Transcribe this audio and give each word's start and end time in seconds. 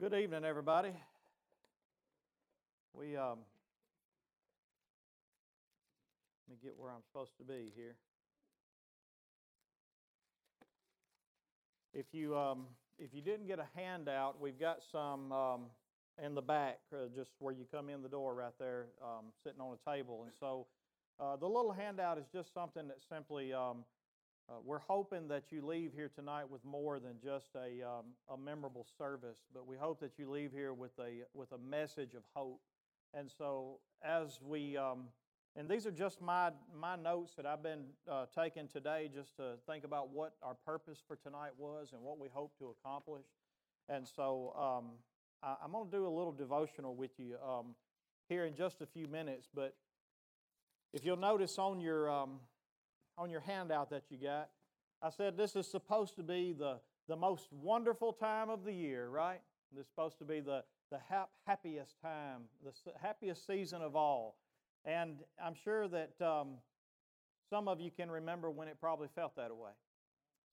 good 0.00 0.14
evening, 0.14 0.46
everybody. 0.46 0.92
We 2.94 3.18
um, 3.18 3.40
let 6.48 6.52
me 6.52 6.56
get 6.62 6.72
where 6.78 6.90
I'm 6.90 7.02
supposed 7.12 7.32
to 7.36 7.44
be 7.44 7.70
here. 7.76 7.96
If 11.92 12.06
you 12.12 12.34
um, 12.34 12.64
if 12.98 13.12
you 13.12 13.20
didn't 13.20 13.46
get 13.46 13.58
a 13.58 13.66
handout, 13.76 14.40
we've 14.40 14.58
got 14.58 14.78
some 14.90 15.32
um, 15.32 15.60
in 16.24 16.34
the 16.34 16.40
back, 16.40 16.78
uh, 16.94 17.08
just 17.14 17.32
where 17.38 17.52
you 17.52 17.66
come 17.70 17.90
in 17.90 18.00
the 18.00 18.08
door, 18.08 18.34
right 18.34 18.54
there, 18.58 18.86
um, 19.02 19.26
sitting 19.44 19.60
on 19.60 19.76
a 19.76 19.90
table. 19.90 20.22
And 20.22 20.32
so, 20.40 20.66
uh, 21.22 21.36
the 21.36 21.46
little 21.46 21.72
handout 21.72 22.16
is 22.16 22.24
just 22.32 22.54
something 22.54 22.88
that 22.88 23.00
simply 23.06 23.52
um, 23.52 23.84
uh, 24.50 24.54
we're 24.64 24.80
hoping 24.80 25.28
that 25.28 25.44
you 25.52 25.64
leave 25.64 25.92
here 25.94 26.10
tonight 26.12 26.50
with 26.50 26.64
more 26.64 26.98
than 26.98 27.12
just 27.22 27.50
a, 27.54 27.86
um, 27.86 28.06
a 28.28 28.36
memorable 28.36 28.84
service, 28.98 29.38
but 29.54 29.64
we 29.64 29.76
hope 29.76 30.00
that 30.00 30.18
you 30.18 30.28
leave 30.28 30.50
here 30.50 30.74
with 30.74 30.90
a, 30.98 31.22
with 31.34 31.52
a 31.52 31.58
message 31.58 32.14
of 32.14 32.22
hope. 32.34 32.60
And 33.14 33.30
so, 33.30 33.78
as 34.02 34.40
we, 34.42 34.76
um, 34.76 35.04
and 35.54 35.68
these 35.68 35.86
are 35.86 35.92
just 35.92 36.20
my, 36.20 36.50
my 36.76 36.96
notes 36.96 37.34
that 37.36 37.46
I've 37.46 37.62
been 37.62 37.84
uh, 38.10 38.26
taking 38.34 38.66
today 38.66 39.08
just 39.14 39.36
to 39.36 39.52
think 39.68 39.84
about 39.84 40.10
what 40.10 40.32
our 40.42 40.54
purpose 40.66 40.98
for 41.06 41.14
tonight 41.14 41.52
was 41.56 41.90
and 41.92 42.02
what 42.02 42.18
we 42.18 42.28
hope 42.28 42.58
to 42.58 42.74
accomplish. 42.80 43.26
And 43.88 44.04
so, 44.04 44.52
um, 44.58 44.90
I, 45.44 45.64
am 45.64 45.70
going 45.70 45.88
to 45.88 45.96
do 45.96 46.08
a 46.08 46.10
little 46.10 46.32
devotional 46.32 46.96
with 46.96 47.12
you 47.18 47.36
um, 47.46 47.76
here 48.28 48.46
in 48.46 48.56
just 48.56 48.80
a 48.80 48.86
few 48.86 49.06
minutes, 49.06 49.48
but 49.54 49.76
if 50.92 51.04
you'll 51.04 51.16
notice 51.16 51.56
on 51.56 51.80
your, 51.80 52.10
um, 52.10 52.40
on 53.20 53.28
your 53.28 53.40
handout 53.40 53.90
that 53.90 54.04
you 54.08 54.16
got. 54.16 54.48
I 55.02 55.10
said 55.10 55.36
this 55.36 55.54
is 55.54 55.70
supposed 55.70 56.16
to 56.16 56.22
be 56.22 56.54
the, 56.58 56.80
the 57.06 57.16
most 57.16 57.48
wonderful 57.52 58.14
time 58.14 58.48
of 58.48 58.64
the 58.64 58.72
year, 58.72 59.08
right? 59.10 59.40
This 59.72 59.82
is 59.82 59.88
supposed 59.88 60.18
to 60.20 60.24
be 60.24 60.40
the, 60.40 60.64
the 60.90 60.98
hap- 61.08 61.30
happiest 61.46 62.00
time, 62.00 62.44
the 62.64 62.72
happiest 63.00 63.46
season 63.46 63.82
of 63.82 63.94
all. 63.94 64.36
And 64.86 65.18
I'm 65.42 65.54
sure 65.54 65.86
that 65.88 66.14
um, 66.22 66.54
some 67.50 67.68
of 67.68 67.78
you 67.78 67.90
can 67.90 68.10
remember 68.10 68.50
when 68.50 68.68
it 68.68 68.78
probably 68.80 69.08
felt 69.14 69.36
that 69.36 69.54
way. 69.54 69.72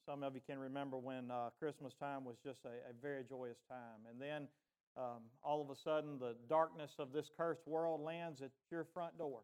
Some 0.05 0.23
of 0.23 0.35
you 0.35 0.41
can 0.45 0.59
remember 0.59 0.97
when 0.97 1.31
uh, 1.31 1.49
Christmas 1.59 1.93
time 1.93 2.25
was 2.25 2.35
just 2.43 2.59
a, 2.65 2.89
a, 2.89 2.93
very 3.01 3.23
joyous 3.27 3.57
time. 3.69 4.07
And 4.09 4.21
then 4.21 4.47
um, 4.97 5.23
all 5.41 5.61
of 5.61 5.69
a 5.69 5.75
sudden, 5.75 6.19
the 6.19 6.35
darkness 6.49 6.91
of 6.99 7.13
this 7.13 7.29
cursed 7.37 7.65
world 7.65 8.01
lands 8.01 8.41
at 8.41 8.51
your 8.71 8.85
front 8.93 9.17
door. 9.17 9.41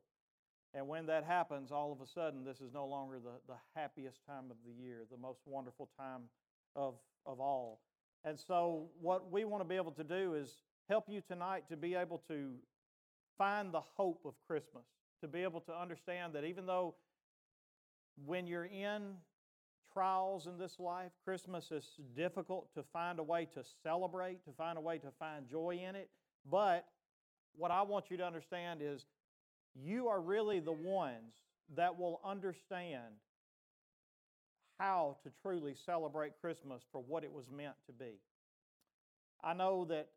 And 0.73 0.87
when 0.87 1.05
that 1.05 1.23
happens, 1.23 1.71
all 1.71 1.91
of 1.91 2.01
a 2.01 2.07
sudden, 2.07 2.43
this 2.43 2.59
is 2.59 2.73
no 2.73 2.85
longer 2.85 3.19
the, 3.19 3.37
the 3.47 3.59
happiest 3.75 4.25
time 4.25 4.45
of 4.49 4.57
the 4.65 4.71
year, 4.71 5.01
the 5.11 5.17
most 5.17 5.39
wonderful 5.45 5.89
time 5.97 6.21
of, 6.75 6.95
of 7.25 7.39
all. 7.39 7.79
And 8.25 8.39
so, 8.39 8.87
what 8.99 9.31
we 9.31 9.45
want 9.45 9.61
to 9.61 9.67
be 9.67 9.75
able 9.75 9.91
to 9.91 10.03
do 10.03 10.33
is 10.33 10.63
help 10.89 11.05
you 11.07 11.21
tonight 11.21 11.65
to 11.69 11.77
be 11.77 11.93
able 11.93 12.23
to 12.27 12.53
find 13.37 13.73
the 13.73 13.81
hope 13.81 14.21
of 14.25 14.33
Christmas, 14.47 14.85
to 15.21 15.27
be 15.27 15.43
able 15.43 15.61
to 15.61 15.73
understand 15.73 16.33
that 16.33 16.43
even 16.43 16.65
though 16.65 16.95
when 18.25 18.47
you're 18.47 18.65
in 18.65 19.15
trials 19.93 20.47
in 20.47 20.57
this 20.57 20.79
life, 20.79 21.11
Christmas 21.23 21.71
is 21.71 21.85
difficult 22.15 22.73
to 22.73 22.83
find 22.91 23.19
a 23.19 23.23
way 23.23 23.47
to 23.53 23.63
celebrate, 23.83 24.43
to 24.45 24.51
find 24.57 24.77
a 24.77 24.81
way 24.81 24.97
to 24.97 25.11
find 25.19 25.47
joy 25.49 25.79
in 25.87 25.95
it. 25.95 26.09
But 26.49 26.85
what 27.55 27.71
I 27.71 27.83
want 27.83 28.05
you 28.09 28.17
to 28.17 28.25
understand 28.25 28.81
is 28.81 29.05
you 29.75 30.07
are 30.07 30.21
really 30.21 30.59
the 30.59 30.71
ones 30.71 31.33
that 31.75 31.97
will 31.97 32.19
understand 32.23 33.13
how 34.79 35.17
to 35.23 35.31
truly 35.41 35.75
celebrate 35.85 36.33
Christmas 36.41 36.83
for 36.91 37.01
what 37.01 37.23
it 37.23 37.31
was 37.31 37.49
meant 37.49 37.75
to 37.85 37.91
be. 37.91 38.19
I 39.43 39.53
know 39.53 39.85
that 39.85 40.09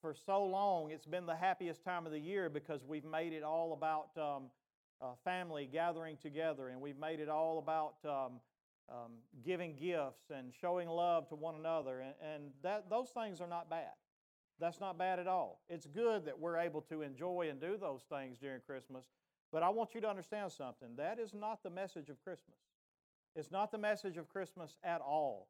for 0.00 0.14
so 0.26 0.44
long 0.44 0.90
it's 0.90 1.06
been 1.06 1.26
the 1.26 1.34
happiest 1.34 1.82
time 1.84 2.06
of 2.06 2.12
the 2.12 2.18
year 2.18 2.48
because 2.48 2.84
we've 2.84 3.04
made 3.04 3.32
it 3.32 3.42
all 3.42 3.72
about 3.72 4.08
um, 4.22 4.44
uh, 5.00 5.14
family 5.24 5.68
gathering 5.70 6.16
together 6.20 6.68
and 6.68 6.80
we've 6.80 6.98
made 6.98 7.20
it 7.20 7.28
all 7.28 7.58
about 7.58 7.94
um, 8.04 8.40
um, 8.90 9.12
giving 9.44 9.74
gifts 9.76 10.30
and 10.34 10.52
showing 10.60 10.88
love 10.88 11.28
to 11.28 11.34
one 11.34 11.54
another. 11.54 12.00
And, 12.00 12.14
and 12.34 12.44
that, 12.62 12.90
those 12.90 13.08
things 13.10 13.40
are 13.40 13.48
not 13.48 13.70
bad. 13.70 13.92
That's 14.60 14.80
not 14.80 14.98
bad 14.98 15.18
at 15.18 15.26
all. 15.26 15.60
It's 15.68 15.86
good 15.86 16.24
that 16.26 16.38
we're 16.38 16.58
able 16.58 16.80
to 16.82 17.02
enjoy 17.02 17.48
and 17.50 17.60
do 17.60 17.76
those 17.76 18.02
things 18.08 18.38
during 18.38 18.60
Christmas. 18.60 19.04
But 19.52 19.62
I 19.62 19.68
want 19.68 19.94
you 19.94 20.00
to 20.00 20.08
understand 20.08 20.52
something. 20.52 20.88
That 20.96 21.18
is 21.18 21.34
not 21.34 21.62
the 21.62 21.70
message 21.70 22.08
of 22.08 22.22
Christmas. 22.22 22.58
It's 23.36 23.50
not 23.50 23.72
the 23.72 23.78
message 23.78 24.16
of 24.16 24.28
Christmas 24.28 24.76
at 24.84 25.00
all. 25.00 25.48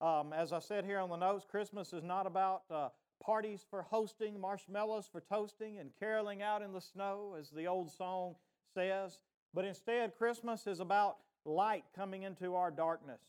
Um, 0.00 0.32
as 0.32 0.52
I 0.52 0.58
said 0.58 0.84
here 0.84 0.98
on 0.98 1.08
the 1.08 1.16
notes, 1.16 1.46
Christmas 1.48 1.92
is 1.92 2.02
not 2.02 2.26
about 2.26 2.62
uh, 2.70 2.88
parties 3.22 3.64
for 3.68 3.82
hosting, 3.82 4.38
marshmallows 4.40 5.08
for 5.10 5.20
toasting, 5.20 5.78
and 5.78 5.90
caroling 5.98 6.42
out 6.42 6.60
in 6.60 6.72
the 6.72 6.80
snow, 6.80 7.36
as 7.38 7.50
the 7.50 7.66
old 7.66 7.90
song 7.90 8.34
says. 8.74 9.20
But 9.54 9.64
instead, 9.64 10.16
Christmas 10.16 10.66
is 10.66 10.80
about 10.80 11.18
light 11.44 11.84
coming 11.94 12.22
into 12.22 12.54
our 12.54 12.70
darkness. 12.70 13.20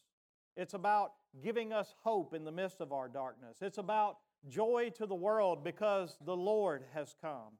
It's 0.57 0.73
about 0.73 1.13
giving 1.43 1.73
us 1.73 1.95
hope 2.03 2.33
in 2.33 2.43
the 2.43 2.51
midst 2.51 2.81
of 2.81 2.91
our 2.91 3.07
darkness. 3.07 3.57
It's 3.61 3.77
about 3.77 4.17
joy 4.49 4.91
to 4.97 5.05
the 5.05 5.15
world 5.15 5.63
because 5.63 6.17
the 6.25 6.35
Lord 6.35 6.83
has 6.93 7.15
come. 7.21 7.57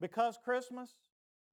Because 0.00 0.38
Christmas, 0.44 0.90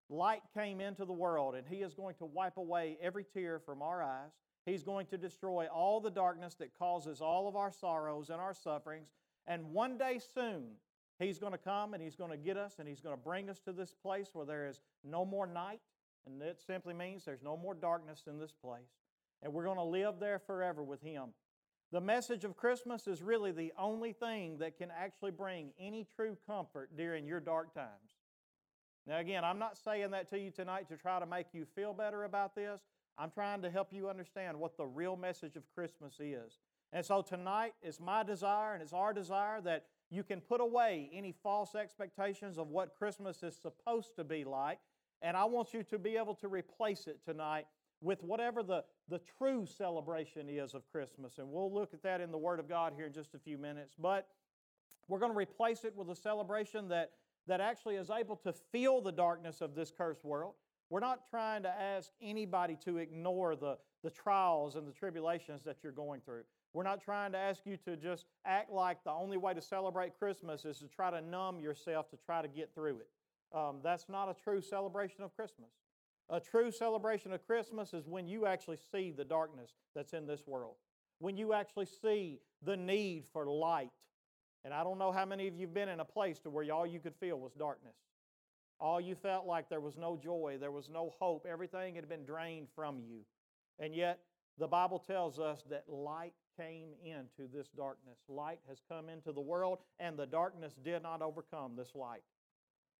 light 0.09 0.41
came 0.53 0.81
into 0.81 1.05
the 1.05 1.13
world, 1.13 1.55
and 1.55 1.65
He 1.67 1.77
is 1.77 1.93
going 1.93 2.15
to 2.15 2.25
wipe 2.25 2.57
away 2.57 2.97
every 3.01 3.23
tear 3.23 3.59
from 3.59 3.81
our 3.81 4.03
eyes. 4.03 4.31
He's 4.65 4.83
going 4.83 5.07
to 5.07 5.17
destroy 5.17 5.67
all 5.67 5.99
the 5.99 6.11
darkness 6.11 6.55
that 6.55 6.77
causes 6.77 7.21
all 7.21 7.47
of 7.47 7.55
our 7.55 7.71
sorrows 7.71 8.29
and 8.29 8.39
our 8.39 8.53
sufferings. 8.53 9.09
And 9.47 9.71
one 9.71 9.97
day 9.97 10.19
soon, 10.33 10.73
He's 11.19 11.39
going 11.39 11.53
to 11.53 11.57
come 11.57 11.93
and 11.93 12.01
He's 12.01 12.15
going 12.15 12.31
to 12.31 12.37
get 12.37 12.57
us 12.57 12.75
and 12.79 12.87
He's 12.87 12.99
going 12.99 13.15
to 13.15 13.21
bring 13.21 13.49
us 13.49 13.59
to 13.61 13.71
this 13.71 13.93
place 13.93 14.29
where 14.33 14.45
there 14.45 14.67
is 14.67 14.81
no 15.03 15.23
more 15.25 15.47
night. 15.47 15.81
And 16.25 16.41
it 16.41 16.59
simply 16.65 16.93
means 16.93 17.25
there's 17.25 17.43
no 17.43 17.57
more 17.57 17.73
darkness 17.73 18.23
in 18.27 18.37
this 18.37 18.51
place. 18.51 18.91
And 19.41 19.53
we're 19.53 19.65
going 19.65 19.77
to 19.77 19.83
live 19.83 20.19
there 20.19 20.39
forever 20.39 20.83
with 20.83 21.01
Him. 21.01 21.29
The 21.91 21.99
message 21.99 22.45
of 22.45 22.55
Christmas 22.55 23.05
is 23.05 23.21
really 23.21 23.51
the 23.51 23.73
only 23.77 24.13
thing 24.13 24.59
that 24.59 24.77
can 24.77 24.89
actually 24.97 25.31
bring 25.31 25.71
any 25.77 26.07
true 26.15 26.37
comfort 26.47 26.95
during 26.95 27.25
your 27.25 27.41
dark 27.41 27.73
times. 27.73 28.15
Now, 29.05 29.19
again, 29.19 29.43
I'm 29.43 29.59
not 29.59 29.77
saying 29.77 30.11
that 30.11 30.29
to 30.29 30.39
you 30.39 30.51
tonight 30.51 30.87
to 30.87 30.95
try 30.95 31.19
to 31.19 31.25
make 31.25 31.47
you 31.51 31.65
feel 31.75 31.93
better 31.93 32.23
about 32.23 32.55
this. 32.55 32.79
I'm 33.17 33.29
trying 33.29 33.61
to 33.63 33.69
help 33.69 33.91
you 33.91 34.09
understand 34.09 34.57
what 34.57 34.77
the 34.77 34.85
real 34.85 35.17
message 35.17 35.57
of 35.57 35.63
Christmas 35.75 36.13
is. 36.21 36.59
And 36.93 37.05
so 37.05 37.21
tonight, 37.21 37.73
it's 37.81 37.99
my 37.99 38.23
desire 38.23 38.73
and 38.73 38.81
it's 38.81 38.93
our 38.93 39.11
desire 39.11 39.59
that 39.61 39.85
you 40.09 40.23
can 40.23 40.39
put 40.39 40.61
away 40.61 41.09
any 41.13 41.33
false 41.43 41.75
expectations 41.75 42.57
of 42.57 42.69
what 42.69 42.95
Christmas 42.97 43.43
is 43.43 43.57
supposed 43.61 44.15
to 44.15 44.23
be 44.23 44.45
like. 44.45 44.79
And 45.21 45.35
I 45.35 45.43
want 45.43 45.73
you 45.73 45.83
to 45.83 45.99
be 45.99 46.15
able 46.15 46.35
to 46.35 46.47
replace 46.47 47.07
it 47.07 47.19
tonight 47.25 47.65
with 48.01 48.23
whatever 48.23 48.63
the, 48.63 48.83
the 49.09 49.21
true 49.37 49.65
celebration 49.65 50.49
is 50.49 50.73
of 50.73 50.89
Christmas. 50.91 51.37
And 51.37 51.51
we'll 51.51 51.71
look 51.71 51.93
at 51.93 52.03
that 52.03 52.19
in 52.19 52.31
the 52.31 52.37
Word 52.37 52.59
of 52.59 52.67
God 52.67 52.93
here 52.95 53.05
in 53.05 53.13
just 53.13 53.33
a 53.35 53.39
few 53.39 53.57
minutes. 53.57 53.93
But 53.97 54.27
we're 55.07 55.19
going 55.19 55.31
to 55.31 55.37
replace 55.37 55.83
it 55.83 55.95
with 55.95 56.09
a 56.09 56.15
celebration 56.15 56.87
that, 56.89 57.11
that 57.47 57.61
actually 57.61 57.95
is 57.95 58.09
able 58.09 58.35
to 58.37 58.53
feel 58.71 59.01
the 59.01 59.11
darkness 59.11 59.61
of 59.61 59.75
this 59.75 59.91
cursed 59.95 60.25
world. 60.25 60.53
We're 60.89 60.99
not 60.99 61.29
trying 61.29 61.63
to 61.63 61.69
ask 61.69 62.11
anybody 62.21 62.77
to 62.83 62.97
ignore 62.97 63.55
the, 63.55 63.77
the 64.03 64.09
trials 64.09 64.75
and 64.75 64.87
the 64.87 64.91
tribulations 64.91 65.61
that 65.63 65.77
you're 65.83 65.93
going 65.93 66.21
through. 66.21 66.43
We're 66.73 66.83
not 66.83 67.01
trying 67.01 67.33
to 67.33 67.37
ask 67.37 67.61
you 67.65 67.77
to 67.85 67.95
just 67.97 68.25
act 68.45 68.71
like 68.71 69.03
the 69.03 69.11
only 69.11 69.37
way 69.37 69.53
to 69.53 69.61
celebrate 69.61 70.17
Christmas 70.17 70.65
is 70.65 70.79
to 70.79 70.87
try 70.87 71.11
to 71.11 71.21
numb 71.21 71.59
yourself 71.59 72.09
to 72.11 72.17
try 72.17 72.41
to 72.41 72.47
get 72.47 72.73
through 72.73 72.97
it. 72.97 73.09
Um, 73.53 73.79
that's 73.83 74.07
not 74.07 74.29
a 74.29 74.35
true 74.41 74.61
celebration 74.61 75.23
of 75.23 75.35
Christmas. 75.35 75.69
A 76.29 76.39
true 76.39 76.71
celebration 76.71 77.33
of 77.33 77.45
Christmas 77.45 77.93
is 77.93 78.07
when 78.07 78.27
you 78.27 78.45
actually 78.45 78.77
see 78.91 79.11
the 79.11 79.25
darkness 79.25 79.71
that's 79.95 80.13
in 80.13 80.25
this 80.25 80.47
world, 80.47 80.75
when 81.19 81.35
you 81.35 81.53
actually 81.53 81.87
see 82.01 82.39
the 82.63 82.77
need 82.77 83.25
for 83.33 83.45
light. 83.45 83.89
And 84.63 84.73
I 84.73 84.83
don't 84.83 84.99
know 84.99 85.11
how 85.11 85.25
many 85.25 85.47
of 85.47 85.55
you 85.55 85.65
have 85.65 85.73
been 85.73 85.89
in 85.89 85.99
a 85.99 86.05
place 86.05 86.39
to 86.39 86.49
where 86.49 86.71
all 86.71 86.85
you 86.85 86.99
could 86.99 87.15
feel 87.15 87.39
was 87.39 87.53
darkness. 87.53 87.95
All 88.79 89.01
you 89.01 89.15
felt 89.15 89.45
like 89.45 89.69
there 89.69 89.81
was 89.81 89.97
no 89.97 90.17
joy, 90.17 90.57
there 90.59 90.71
was 90.71 90.89
no 90.89 91.13
hope, 91.19 91.45
everything 91.49 91.95
had 91.95 92.09
been 92.09 92.25
drained 92.25 92.67
from 92.75 92.99
you. 92.99 93.19
And 93.77 93.93
yet, 93.93 94.19
the 94.57 94.67
Bible 94.67 94.99
tells 94.99 95.39
us 95.39 95.63
that 95.69 95.85
light 95.87 96.33
came 96.57 96.89
into 97.03 97.51
this 97.51 97.69
darkness. 97.75 98.19
Light 98.27 98.59
has 98.67 98.79
come 98.87 99.09
into 99.09 99.31
the 99.31 99.41
world, 99.41 99.79
and 99.99 100.17
the 100.17 100.25
darkness 100.25 100.73
did 100.83 101.03
not 101.03 101.21
overcome 101.21 101.75
this 101.75 101.95
light. 101.95 102.23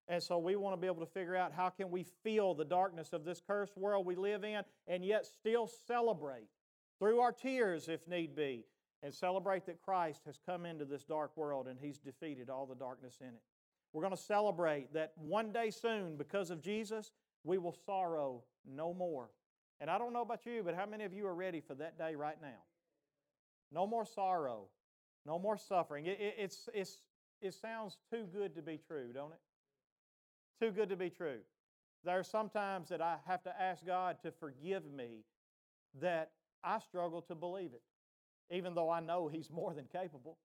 And 0.08 0.22
so 0.22 0.38
we 0.38 0.56
want 0.56 0.74
to 0.74 0.80
be 0.80 0.86
able 0.86 1.04
to 1.04 1.12
figure 1.12 1.36
out 1.36 1.52
how 1.52 1.70
can 1.70 1.90
we 1.90 2.04
feel 2.24 2.54
the 2.54 2.64
darkness 2.64 3.12
of 3.12 3.24
this 3.24 3.40
cursed 3.46 3.76
world 3.76 4.04
we 4.04 4.16
live 4.16 4.44
in 4.44 4.62
and 4.88 5.04
yet 5.04 5.26
still 5.26 5.70
celebrate 5.86 6.48
through 6.98 7.20
our 7.20 7.32
tears 7.32 7.88
if 7.88 8.06
need 8.08 8.34
be 8.34 8.64
and 9.02 9.12
celebrate 9.14 9.66
that 9.66 9.80
Christ 9.80 10.22
has 10.26 10.38
come 10.44 10.66
into 10.66 10.84
this 10.84 11.04
dark 11.04 11.36
world 11.36 11.66
and 11.66 11.78
he's 11.80 11.98
defeated 11.98 12.50
all 12.50 12.66
the 12.66 12.74
darkness 12.74 13.18
in 13.20 13.28
it. 13.28 13.42
We're 13.92 14.02
going 14.02 14.16
to 14.16 14.22
celebrate 14.22 14.92
that 14.94 15.12
one 15.16 15.52
day 15.52 15.70
soon 15.70 16.16
because 16.16 16.50
of 16.50 16.60
Jesus 16.60 17.12
we 17.44 17.58
will 17.58 17.76
sorrow 17.86 18.42
no 18.66 18.94
more. 18.94 19.30
And 19.80 19.90
I 19.90 19.98
don't 19.98 20.12
know 20.12 20.22
about 20.22 20.46
you, 20.46 20.62
but 20.64 20.74
how 20.74 20.86
many 20.86 21.04
of 21.04 21.12
you 21.12 21.26
are 21.26 21.34
ready 21.34 21.60
for 21.60 21.74
that 21.74 21.98
day 21.98 22.14
right 22.14 22.40
now? 22.40 22.62
No 23.72 23.86
more 23.86 24.04
sorrow. 24.04 24.68
No 25.26 25.38
more 25.38 25.56
suffering. 25.56 26.06
It, 26.06 26.20
it, 26.20 26.34
it's, 26.38 26.68
it's, 26.74 26.98
it 27.40 27.54
sounds 27.54 27.98
too 28.10 28.26
good 28.32 28.54
to 28.54 28.62
be 28.62 28.78
true, 28.86 29.10
don't 29.12 29.32
it? 29.32 29.40
Too 30.62 30.70
good 30.70 30.90
to 30.90 30.96
be 30.96 31.10
true. 31.10 31.40
There 32.04 32.16
are 32.16 32.22
some 32.22 32.48
times 32.48 32.88
that 32.90 33.00
I 33.00 33.16
have 33.26 33.42
to 33.42 33.60
ask 33.60 33.84
God 33.84 34.18
to 34.22 34.30
forgive 34.30 34.84
me 34.84 35.24
that 36.00 36.30
I 36.62 36.78
struggle 36.78 37.20
to 37.22 37.34
believe 37.34 37.72
it, 37.72 37.82
even 38.54 38.72
though 38.72 38.88
I 38.88 39.00
know 39.00 39.26
He's 39.26 39.50
more 39.52 39.74
than 39.74 39.86
capable. 39.86 40.38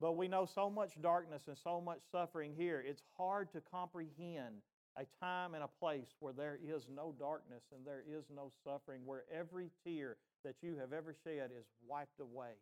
But 0.00 0.16
we 0.16 0.28
know 0.28 0.46
so 0.46 0.70
much 0.70 1.02
darkness 1.02 1.48
and 1.48 1.58
so 1.58 1.80
much 1.80 1.98
suffering 2.12 2.52
here, 2.56 2.84
it's 2.86 3.02
hard 3.18 3.50
to 3.54 3.62
comprehend 3.72 4.62
a 4.96 5.04
time 5.18 5.54
and 5.54 5.64
a 5.64 5.68
place 5.80 6.14
where 6.20 6.32
there 6.32 6.60
is 6.64 6.86
no 6.94 7.12
darkness 7.18 7.64
and 7.74 7.84
there 7.84 8.04
is 8.08 8.26
no 8.32 8.52
suffering, 8.62 9.00
where 9.04 9.24
every 9.36 9.70
tear 9.84 10.16
that 10.44 10.54
you 10.62 10.76
have 10.76 10.92
ever 10.92 11.12
shed 11.24 11.50
is 11.58 11.66
wiped 11.88 12.20
away 12.20 12.52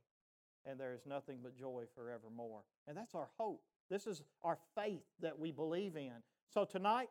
and 0.64 0.80
there 0.80 0.94
is 0.94 1.04
nothing 1.06 1.38
but 1.42 1.58
joy 1.58 1.84
forevermore. 1.94 2.62
And 2.88 2.96
that's 2.96 3.14
our 3.14 3.28
hope. 3.36 3.60
This 3.90 4.06
is 4.06 4.22
our 4.42 4.56
faith 4.75 5.02
that 5.20 5.38
we 5.38 5.50
believe 5.50 5.96
in. 5.96 6.12
So 6.52 6.66
tonight, 6.66 7.08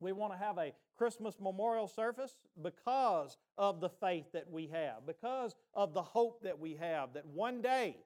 we 0.00 0.10
want 0.10 0.32
to 0.32 0.38
have 0.38 0.58
a 0.58 0.72
Christmas 0.96 1.36
memorial 1.40 1.86
service 1.86 2.34
because 2.60 3.36
of 3.56 3.80
the 3.80 3.88
faith 3.88 4.26
that 4.32 4.50
we 4.50 4.66
have, 4.66 5.06
because 5.06 5.54
of 5.74 5.94
the 5.94 6.02
hope 6.02 6.42
that 6.42 6.58
we 6.58 6.74
have 6.74 7.12
that 7.12 7.24
one 7.24 7.62
day, 7.62 7.98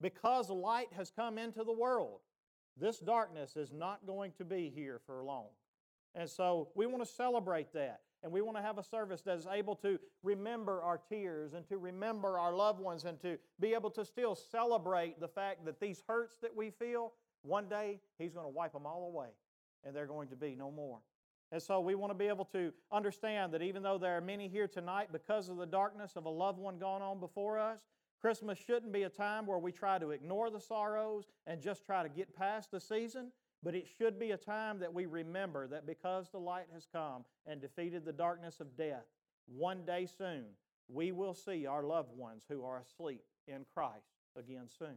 because 0.00 0.50
light 0.50 0.88
has 0.96 1.12
come 1.12 1.38
into 1.38 1.62
the 1.62 1.72
world, 1.72 2.18
this 2.76 2.98
darkness 2.98 3.54
is 3.56 3.72
not 3.72 4.04
going 4.04 4.32
to 4.38 4.44
be 4.44 4.72
here 4.74 5.00
for 5.06 5.22
long. 5.24 5.46
And 6.16 6.28
so 6.28 6.70
we 6.74 6.86
want 6.86 7.04
to 7.04 7.10
celebrate 7.10 7.72
that. 7.74 8.00
And 8.24 8.32
we 8.32 8.40
want 8.40 8.56
to 8.56 8.62
have 8.62 8.78
a 8.78 8.84
service 8.84 9.22
that 9.22 9.38
is 9.38 9.46
able 9.50 9.76
to 9.76 9.98
remember 10.24 10.82
our 10.82 10.98
tears 10.98 11.54
and 11.54 11.66
to 11.68 11.78
remember 11.78 12.38
our 12.38 12.54
loved 12.54 12.80
ones 12.80 13.04
and 13.04 13.20
to 13.20 13.38
be 13.60 13.74
able 13.74 13.90
to 13.90 14.04
still 14.04 14.34
celebrate 14.34 15.20
the 15.20 15.28
fact 15.28 15.64
that 15.64 15.80
these 15.80 16.02
hurts 16.08 16.38
that 16.42 16.54
we 16.54 16.70
feel, 16.70 17.12
one 17.42 17.68
day 17.68 18.00
He's 18.18 18.32
going 18.32 18.46
to 18.46 18.50
wipe 18.50 18.72
them 18.72 18.86
all 18.86 19.06
away 19.06 19.28
and 19.84 19.94
they're 19.94 20.06
going 20.06 20.28
to 20.28 20.36
be 20.36 20.54
no 20.54 20.70
more. 20.70 20.98
And 21.50 21.62
so 21.62 21.80
we 21.80 21.94
want 21.94 22.10
to 22.10 22.18
be 22.18 22.28
able 22.28 22.46
to 22.46 22.72
understand 22.90 23.52
that 23.52 23.62
even 23.62 23.82
though 23.82 23.98
there 23.98 24.16
are 24.16 24.22
many 24.22 24.48
here 24.48 24.66
tonight 24.66 25.08
because 25.12 25.50
of 25.50 25.58
the 25.58 25.66
darkness 25.66 26.12
of 26.16 26.24
a 26.24 26.30
loved 26.30 26.58
one 26.58 26.78
gone 26.78 27.02
on 27.02 27.20
before 27.20 27.58
us, 27.58 27.80
Christmas 28.20 28.58
shouldn't 28.58 28.92
be 28.92 29.02
a 29.02 29.08
time 29.08 29.46
where 29.46 29.58
we 29.58 29.72
try 29.72 29.98
to 29.98 30.10
ignore 30.10 30.48
the 30.48 30.60
sorrows 30.60 31.26
and 31.46 31.60
just 31.60 31.84
try 31.84 32.02
to 32.02 32.08
get 32.08 32.34
past 32.34 32.70
the 32.70 32.80
season. 32.80 33.32
But 33.62 33.74
it 33.74 33.86
should 33.98 34.18
be 34.18 34.30
a 34.30 34.36
time 34.36 34.78
that 34.78 34.92
we 34.92 35.06
remember 35.06 35.68
that 35.68 35.86
because 35.86 36.30
the 36.30 36.38
light 36.38 36.66
has 36.72 36.86
come 36.90 37.24
and 37.46 37.60
defeated 37.60 38.04
the 38.04 38.12
darkness 38.12 38.60
of 38.60 38.76
death, 38.76 39.04
one 39.46 39.84
day 39.84 40.06
soon 40.06 40.44
we 40.88 41.12
will 41.12 41.34
see 41.34 41.66
our 41.66 41.84
loved 41.84 42.16
ones 42.16 42.44
who 42.48 42.64
are 42.64 42.78
asleep 42.80 43.24
in 43.46 43.64
Christ 43.74 44.14
again 44.36 44.68
soon. 44.78 44.96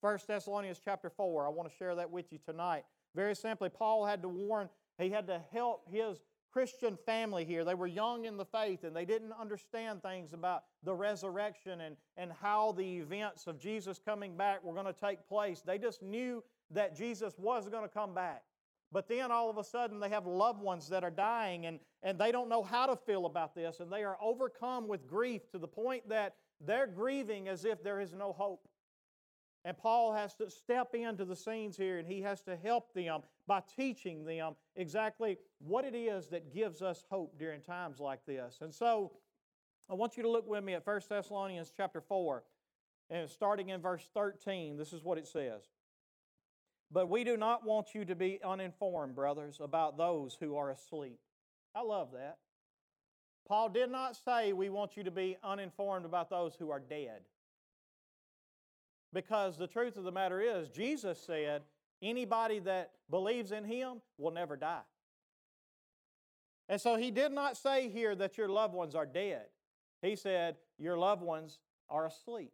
1 0.00 0.18
Thessalonians 0.26 0.80
chapter 0.84 1.08
4, 1.08 1.46
I 1.46 1.50
want 1.50 1.70
to 1.70 1.76
share 1.76 1.94
that 1.94 2.10
with 2.10 2.32
you 2.32 2.38
tonight. 2.44 2.84
Very 3.14 3.34
simply, 3.34 3.68
Paul 3.68 4.04
had 4.04 4.22
to 4.22 4.28
warn, 4.28 4.68
he 4.98 5.10
had 5.10 5.26
to 5.28 5.40
help 5.52 5.88
his 5.90 6.22
Christian 6.54 6.96
family 7.04 7.44
here. 7.44 7.64
They 7.64 7.74
were 7.74 7.88
young 7.88 8.26
in 8.26 8.36
the 8.36 8.44
faith 8.44 8.84
and 8.84 8.94
they 8.94 9.04
didn't 9.04 9.32
understand 9.32 10.02
things 10.02 10.32
about 10.32 10.62
the 10.84 10.94
resurrection 10.94 11.80
and, 11.80 11.96
and 12.16 12.30
how 12.32 12.70
the 12.72 12.98
events 12.98 13.48
of 13.48 13.58
Jesus 13.58 13.98
coming 13.98 14.36
back 14.36 14.62
were 14.62 14.72
going 14.72 14.86
to 14.86 14.92
take 14.92 15.26
place. 15.28 15.62
They 15.62 15.78
just 15.78 16.00
knew 16.00 16.44
that 16.70 16.96
Jesus 16.96 17.34
was 17.38 17.68
going 17.68 17.82
to 17.82 17.88
come 17.88 18.14
back. 18.14 18.44
But 18.92 19.08
then 19.08 19.32
all 19.32 19.50
of 19.50 19.58
a 19.58 19.64
sudden 19.64 19.98
they 19.98 20.08
have 20.10 20.26
loved 20.26 20.62
ones 20.62 20.88
that 20.90 21.02
are 21.02 21.10
dying 21.10 21.66
and, 21.66 21.80
and 22.04 22.16
they 22.20 22.30
don't 22.30 22.48
know 22.48 22.62
how 22.62 22.86
to 22.86 22.94
feel 22.94 23.26
about 23.26 23.56
this 23.56 23.80
and 23.80 23.92
they 23.92 24.04
are 24.04 24.16
overcome 24.22 24.86
with 24.86 25.08
grief 25.08 25.50
to 25.50 25.58
the 25.58 25.66
point 25.66 26.08
that 26.08 26.36
they're 26.64 26.86
grieving 26.86 27.48
as 27.48 27.64
if 27.64 27.82
there 27.82 28.00
is 28.00 28.14
no 28.14 28.32
hope. 28.32 28.68
And 29.64 29.76
Paul 29.76 30.12
has 30.12 30.34
to 30.36 30.50
step 30.50 30.94
into 30.94 31.24
the 31.24 31.36
scenes 31.36 31.76
here 31.76 31.98
and 31.98 32.06
he 32.06 32.20
has 32.20 32.42
to 32.42 32.54
help 32.56 32.92
them 32.92 33.22
by 33.46 33.62
teaching 33.76 34.24
them 34.24 34.54
exactly 34.76 35.38
what 35.58 35.86
it 35.86 35.94
is 35.94 36.26
that 36.28 36.52
gives 36.52 36.82
us 36.82 37.04
hope 37.10 37.38
during 37.38 37.62
times 37.62 37.98
like 37.98 38.26
this. 38.26 38.58
And 38.60 38.74
so 38.74 39.12
I 39.90 39.94
want 39.94 40.16
you 40.16 40.22
to 40.22 40.28
look 40.28 40.46
with 40.46 40.62
me 40.62 40.74
at 40.74 40.86
1 40.86 41.00
Thessalonians 41.08 41.72
chapter 41.74 42.02
4 42.02 42.42
and 43.10 43.28
starting 43.28 43.70
in 43.70 43.80
verse 43.80 44.06
13, 44.12 44.76
this 44.76 44.92
is 44.92 45.02
what 45.02 45.18
it 45.18 45.26
says. 45.26 45.62
But 46.90 47.08
we 47.08 47.24
do 47.24 47.36
not 47.36 47.66
want 47.66 47.94
you 47.94 48.04
to 48.04 48.14
be 48.14 48.40
uninformed, 48.44 49.14
brothers, 49.14 49.58
about 49.60 49.96
those 49.96 50.36
who 50.38 50.56
are 50.56 50.70
asleep. 50.70 51.18
I 51.74 51.82
love 51.82 52.12
that. 52.12 52.38
Paul 53.48 53.68
did 53.68 53.90
not 53.90 54.16
say 54.16 54.52
we 54.52 54.70
want 54.70 54.96
you 54.96 55.04
to 55.04 55.10
be 55.10 55.36
uninformed 55.42 56.06
about 56.06 56.30
those 56.30 56.54
who 56.54 56.70
are 56.70 56.80
dead. 56.80 57.22
Because 59.14 59.56
the 59.56 59.68
truth 59.68 59.96
of 59.96 60.04
the 60.04 60.12
matter 60.12 60.40
is, 60.40 60.68
Jesus 60.68 61.18
said, 61.24 61.62
anybody 62.02 62.58
that 62.58 62.90
believes 63.08 63.52
in 63.52 63.64
him 63.64 64.02
will 64.18 64.32
never 64.32 64.56
die. 64.56 64.80
And 66.68 66.80
so 66.80 66.96
he 66.96 67.10
did 67.10 67.30
not 67.30 67.56
say 67.56 67.88
here 67.88 68.14
that 68.16 68.36
your 68.36 68.48
loved 68.48 68.74
ones 68.74 68.94
are 68.94 69.06
dead. 69.06 69.44
He 70.02 70.16
said, 70.16 70.56
your 70.78 70.98
loved 70.98 71.22
ones 71.22 71.60
are 71.88 72.06
asleep. 72.06 72.52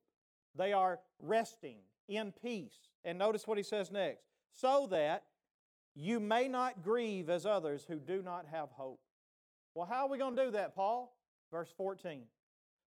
They 0.55 0.73
are 0.73 1.01
resting 1.21 1.79
in 2.09 2.33
peace. 2.43 2.89
And 3.05 3.19
notice 3.19 3.47
what 3.47 3.57
he 3.57 3.65
says 3.65 3.91
next 3.91 4.25
so 4.53 4.87
that 4.91 5.25
you 5.95 6.21
may 6.21 6.49
not 6.49 6.83
grieve 6.83 7.31
as 7.31 7.47
others 7.47 7.85
who 7.89 7.97
do 7.97 8.21
not 8.23 8.47
have 8.51 8.69
hope. 8.73 9.01
Well, 9.75 9.87
how 9.87 10.07
are 10.07 10.09
we 10.11 10.19
going 10.19 10.37
to 10.37 10.45
do 10.45 10.51
that, 10.53 10.75
Paul? 10.75 11.17
Verse 11.51 11.73
14. 11.77 12.23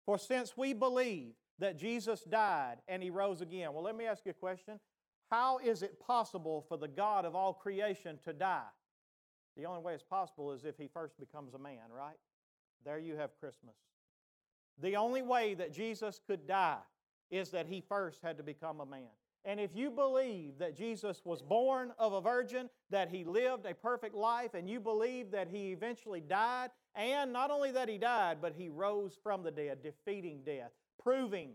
For 0.04 0.18
since 0.18 0.56
we 0.56 0.72
believe 0.72 1.34
that 1.58 1.78
Jesus 1.78 2.22
died 2.22 2.76
and 2.88 3.02
he 3.02 3.10
rose 3.10 3.40
again, 3.40 3.72
well, 3.72 3.82
let 3.82 3.96
me 3.96 4.06
ask 4.06 4.24
you 4.24 4.30
a 4.30 4.34
question. 4.34 4.80
How 5.30 5.58
is 5.58 5.82
it 5.82 5.98
possible 6.00 6.64
for 6.68 6.76
the 6.76 6.88
God 6.88 7.24
of 7.24 7.34
all 7.34 7.54
creation 7.54 8.18
to 8.24 8.32
die? 8.32 8.68
The 9.56 9.66
only 9.66 9.82
way 9.82 9.94
it's 9.94 10.02
possible 10.02 10.52
is 10.52 10.64
if 10.64 10.76
he 10.76 10.88
first 10.88 11.18
becomes 11.18 11.54
a 11.54 11.58
man, 11.58 11.90
right? 11.94 12.16
There 12.84 12.98
you 12.98 13.16
have 13.16 13.38
Christmas. 13.38 13.76
The 14.80 14.96
only 14.96 15.22
way 15.22 15.54
that 15.54 15.72
Jesus 15.72 16.20
could 16.26 16.46
die 16.46 16.78
is 17.30 17.50
that 17.50 17.66
he 17.66 17.80
first 17.80 18.20
had 18.22 18.36
to 18.38 18.42
become 18.42 18.80
a 18.80 18.86
man. 18.86 19.08
And 19.44 19.58
if 19.58 19.74
you 19.74 19.90
believe 19.90 20.58
that 20.58 20.76
Jesus 20.76 21.20
was 21.24 21.42
born 21.42 21.92
of 21.98 22.12
a 22.12 22.20
virgin, 22.20 22.70
that 22.90 23.08
he 23.08 23.24
lived 23.24 23.66
a 23.66 23.74
perfect 23.74 24.14
life, 24.14 24.54
and 24.54 24.70
you 24.70 24.78
believe 24.78 25.32
that 25.32 25.48
he 25.48 25.72
eventually 25.72 26.20
died, 26.20 26.70
and 26.94 27.32
not 27.32 27.50
only 27.50 27.72
that 27.72 27.88
he 27.88 27.98
died, 27.98 28.38
but 28.40 28.54
he 28.56 28.68
rose 28.68 29.18
from 29.20 29.42
the 29.42 29.50
dead, 29.50 29.82
defeating 29.82 30.42
death, 30.44 30.70
proving 31.02 31.50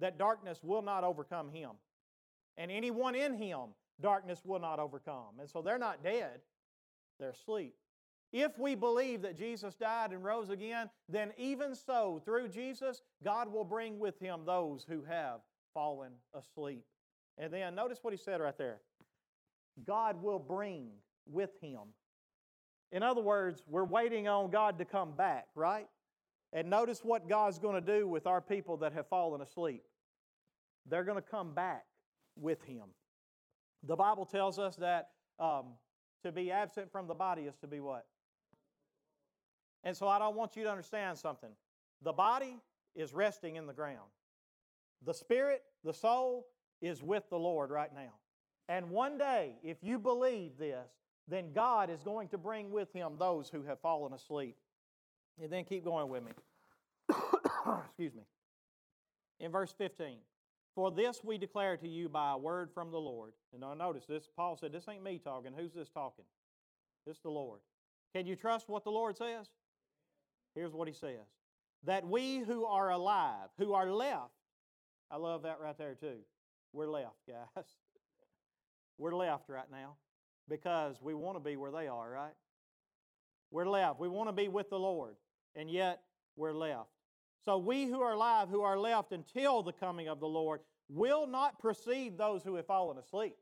that 0.00 0.18
darkness 0.18 0.60
will 0.62 0.82
not 0.82 1.04
overcome 1.04 1.50
him. 1.50 1.70
And 2.56 2.70
anyone 2.70 3.14
in 3.14 3.34
him, 3.34 3.68
darkness 4.00 4.42
will 4.44 4.60
not 4.60 4.78
overcome. 4.78 5.40
And 5.40 5.48
so 5.48 5.62
they're 5.62 5.78
not 5.78 6.02
dead, 6.02 6.40
they're 7.18 7.30
asleep. 7.30 7.74
If 8.32 8.58
we 8.58 8.74
believe 8.74 9.22
that 9.22 9.38
Jesus 9.38 9.74
died 9.74 10.12
and 10.12 10.22
rose 10.22 10.50
again, 10.50 10.90
then 11.08 11.32
even 11.38 11.74
so, 11.74 12.20
through 12.26 12.48
Jesus, 12.48 13.00
God 13.24 13.50
will 13.50 13.64
bring 13.64 13.98
with 13.98 14.18
him 14.18 14.40
those 14.44 14.84
who 14.86 15.02
have 15.04 15.40
fallen 15.72 16.12
asleep. 16.34 16.84
And 17.38 17.52
then 17.52 17.74
notice 17.74 18.00
what 18.02 18.12
he 18.12 18.18
said 18.18 18.40
right 18.40 18.58
there 18.58 18.80
God 19.86 20.22
will 20.22 20.38
bring 20.38 20.88
with 21.26 21.50
him. 21.60 21.80
In 22.90 23.02
other 23.02 23.20
words, 23.20 23.62
we're 23.68 23.84
waiting 23.84 24.28
on 24.28 24.50
God 24.50 24.78
to 24.78 24.84
come 24.84 25.12
back, 25.12 25.46
right? 25.54 25.86
And 26.52 26.70
notice 26.70 27.00
what 27.04 27.28
God's 27.28 27.58
going 27.58 27.74
to 27.74 27.98
do 27.98 28.08
with 28.08 28.26
our 28.26 28.40
people 28.40 28.78
that 28.78 28.92
have 28.94 29.06
fallen 29.08 29.40
asleep. 29.40 29.84
They're 30.86 31.04
going 31.04 31.20
to 31.20 31.28
come 31.28 31.52
back 31.52 31.84
with 32.36 32.62
him. 32.64 32.84
The 33.86 33.96
Bible 33.96 34.24
tells 34.24 34.58
us 34.58 34.76
that 34.76 35.10
um, 35.38 35.74
to 36.22 36.32
be 36.32 36.50
absent 36.50 36.90
from 36.90 37.06
the 37.06 37.14
body 37.14 37.42
is 37.42 37.56
to 37.58 37.66
be 37.66 37.80
what? 37.80 38.06
And 39.84 39.96
so 39.96 40.08
I 40.08 40.18
don't 40.18 40.36
want 40.36 40.56
you 40.56 40.64
to 40.64 40.70
understand 40.70 41.18
something. 41.18 41.50
The 42.02 42.12
body 42.12 42.56
is 42.94 43.12
resting 43.12 43.56
in 43.56 43.66
the 43.66 43.72
ground. 43.72 44.10
The 45.04 45.14
spirit, 45.14 45.62
the 45.84 45.94
soul, 45.94 46.46
is 46.80 47.02
with 47.02 47.28
the 47.30 47.38
Lord 47.38 47.70
right 47.70 47.94
now. 47.94 48.14
And 48.68 48.90
one 48.90 49.18
day, 49.18 49.52
if 49.62 49.78
you 49.82 49.98
believe 49.98 50.58
this, 50.58 50.88
then 51.28 51.52
God 51.52 51.90
is 51.90 52.02
going 52.02 52.28
to 52.28 52.38
bring 52.38 52.70
with 52.70 52.92
him 52.92 53.14
those 53.18 53.48
who 53.48 53.62
have 53.64 53.80
fallen 53.80 54.12
asleep. 54.12 54.56
And 55.42 55.50
then 55.50 55.64
keep 55.64 55.84
going 55.84 56.08
with 56.08 56.24
me. 56.24 56.32
Excuse 57.86 58.14
me. 58.14 58.22
In 59.40 59.52
verse 59.52 59.72
15, 59.78 60.18
for 60.74 60.90
this 60.90 61.20
we 61.22 61.38
declare 61.38 61.76
to 61.76 61.88
you 61.88 62.08
by 62.08 62.32
a 62.32 62.38
word 62.38 62.70
from 62.72 62.90
the 62.90 62.98
Lord. 62.98 63.32
And 63.52 63.60
now 63.60 63.74
notice 63.74 64.04
this, 64.06 64.28
Paul 64.36 64.56
said, 64.56 64.72
This 64.72 64.88
ain't 64.88 65.02
me 65.02 65.20
talking. 65.22 65.52
Who's 65.56 65.72
this 65.72 65.88
talking? 65.88 66.24
It's 67.06 67.20
the 67.20 67.30
Lord. 67.30 67.60
Can 68.14 68.26
you 68.26 68.36
trust 68.36 68.68
what 68.68 68.84
the 68.84 68.90
Lord 68.90 69.16
says? 69.16 69.48
Here's 70.54 70.72
what 70.72 70.88
he 70.88 70.94
says 70.94 71.26
that 71.84 72.06
we 72.06 72.38
who 72.38 72.64
are 72.64 72.90
alive, 72.90 73.48
who 73.56 73.72
are 73.72 73.90
left, 73.90 74.32
I 75.10 75.16
love 75.16 75.42
that 75.42 75.60
right 75.60 75.76
there 75.78 75.94
too. 75.94 76.18
We're 76.72 76.88
left, 76.88 77.16
guys. 77.26 77.64
We're 78.98 79.14
left 79.14 79.48
right 79.48 79.70
now 79.70 79.94
because 80.48 80.96
we 81.00 81.14
want 81.14 81.36
to 81.36 81.40
be 81.40 81.56
where 81.56 81.70
they 81.70 81.86
are, 81.86 82.10
right? 82.10 82.34
We're 83.50 83.68
left. 83.68 84.00
We 84.00 84.08
want 84.08 84.28
to 84.28 84.32
be 84.32 84.48
with 84.48 84.68
the 84.70 84.78
Lord, 84.78 85.14
and 85.54 85.70
yet 85.70 86.02
we're 86.36 86.52
left. 86.52 86.90
So 87.44 87.58
we 87.58 87.86
who 87.86 88.00
are 88.00 88.12
alive, 88.12 88.48
who 88.48 88.62
are 88.62 88.78
left 88.78 89.12
until 89.12 89.62
the 89.62 89.72
coming 89.72 90.08
of 90.08 90.20
the 90.20 90.26
Lord, 90.26 90.60
will 90.88 91.26
not 91.26 91.58
precede 91.58 92.18
those 92.18 92.42
who 92.42 92.56
have 92.56 92.66
fallen 92.66 92.98
asleep. 92.98 93.36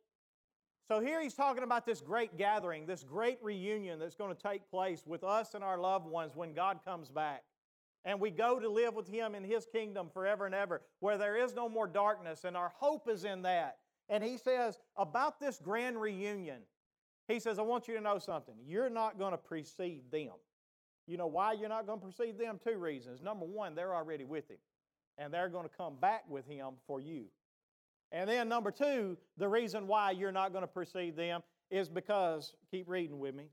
So 0.88 1.00
here 1.00 1.20
he's 1.20 1.34
talking 1.34 1.64
about 1.64 1.84
this 1.84 2.00
great 2.00 2.38
gathering, 2.38 2.86
this 2.86 3.02
great 3.02 3.38
reunion 3.42 3.98
that's 3.98 4.14
going 4.14 4.34
to 4.34 4.40
take 4.40 4.70
place 4.70 5.02
with 5.04 5.24
us 5.24 5.54
and 5.54 5.64
our 5.64 5.78
loved 5.78 6.06
ones 6.06 6.36
when 6.36 6.54
God 6.54 6.78
comes 6.84 7.10
back. 7.10 7.42
And 8.04 8.20
we 8.20 8.30
go 8.30 8.60
to 8.60 8.68
live 8.68 8.94
with 8.94 9.08
him 9.08 9.34
in 9.34 9.42
his 9.42 9.66
kingdom 9.66 10.08
forever 10.12 10.46
and 10.46 10.54
ever, 10.54 10.82
where 11.00 11.18
there 11.18 11.36
is 11.36 11.54
no 11.54 11.68
more 11.68 11.88
darkness, 11.88 12.44
and 12.44 12.56
our 12.56 12.72
hope 12.76 13.08
is 13.08 13.24
in 13.24 13.42
that. 13.42 13.78
And 14.08 14.22
he 14.22 14.38
says 14.38 14.78
about 14.96 15.40
this 15.40 15.58
grand 15.58 16.00
reunion, 16.00 16.62
he 17.26 17.40
says, 17.40 17.58
I 17.58 17.62
want 17.62 17.88
you 17.88 17.94
to 17.94 18.00
know 18.00 18.20
something. 18.20 18.54
You're 18.64 18.88
not 18.88 19.18
going 19.18 19.32
to 19.32 19.38
precede 19.38 20.12
them. 20.12 20.34
You 21.06 21.16
know 21.16 21.26
why 21.26 21.52
you're 21.52 21.68
not 21.68 21.86
going 21.86 22.00
to 22.00 22.04
precede 22.04 22.38
them? 22.38 22.58
Two 22.62 22.78
reasons. 22.78 23.22
Number 23.22 23.46
one, 23.46 23.74
they're 23.74 23.94
already 23.94 24.24
with 24.24 24.50
him, 24.50 24.58
and 25.18 25.32
they're 25.32 25.48
going 25.48 25.68
to 25.68 25.76
come 25.76 25.96
back 26.00 26.24
with 26.28 26.46
him 26.46 26.74
for 26.86 27.00
you. 27.00 27.26
And 28.12 28.28
then 28.28 28.48
number 28.48 28.70
two, 28.70 29.16
the 29.36 29.48
reason 29.48 29.86
why 29.86 30.12
you're 30.12 30.32
not 30.32 30.52
going 30.52 30.62
to 30.62 30.68
precede 30.68 31.16
them 31.16 31.42
is 31.70 31.88
because, 31.88 32.54
keep 32.70 32.88
reading 32.88 33.18
with 33.18 33.34
me, 33.34 33.46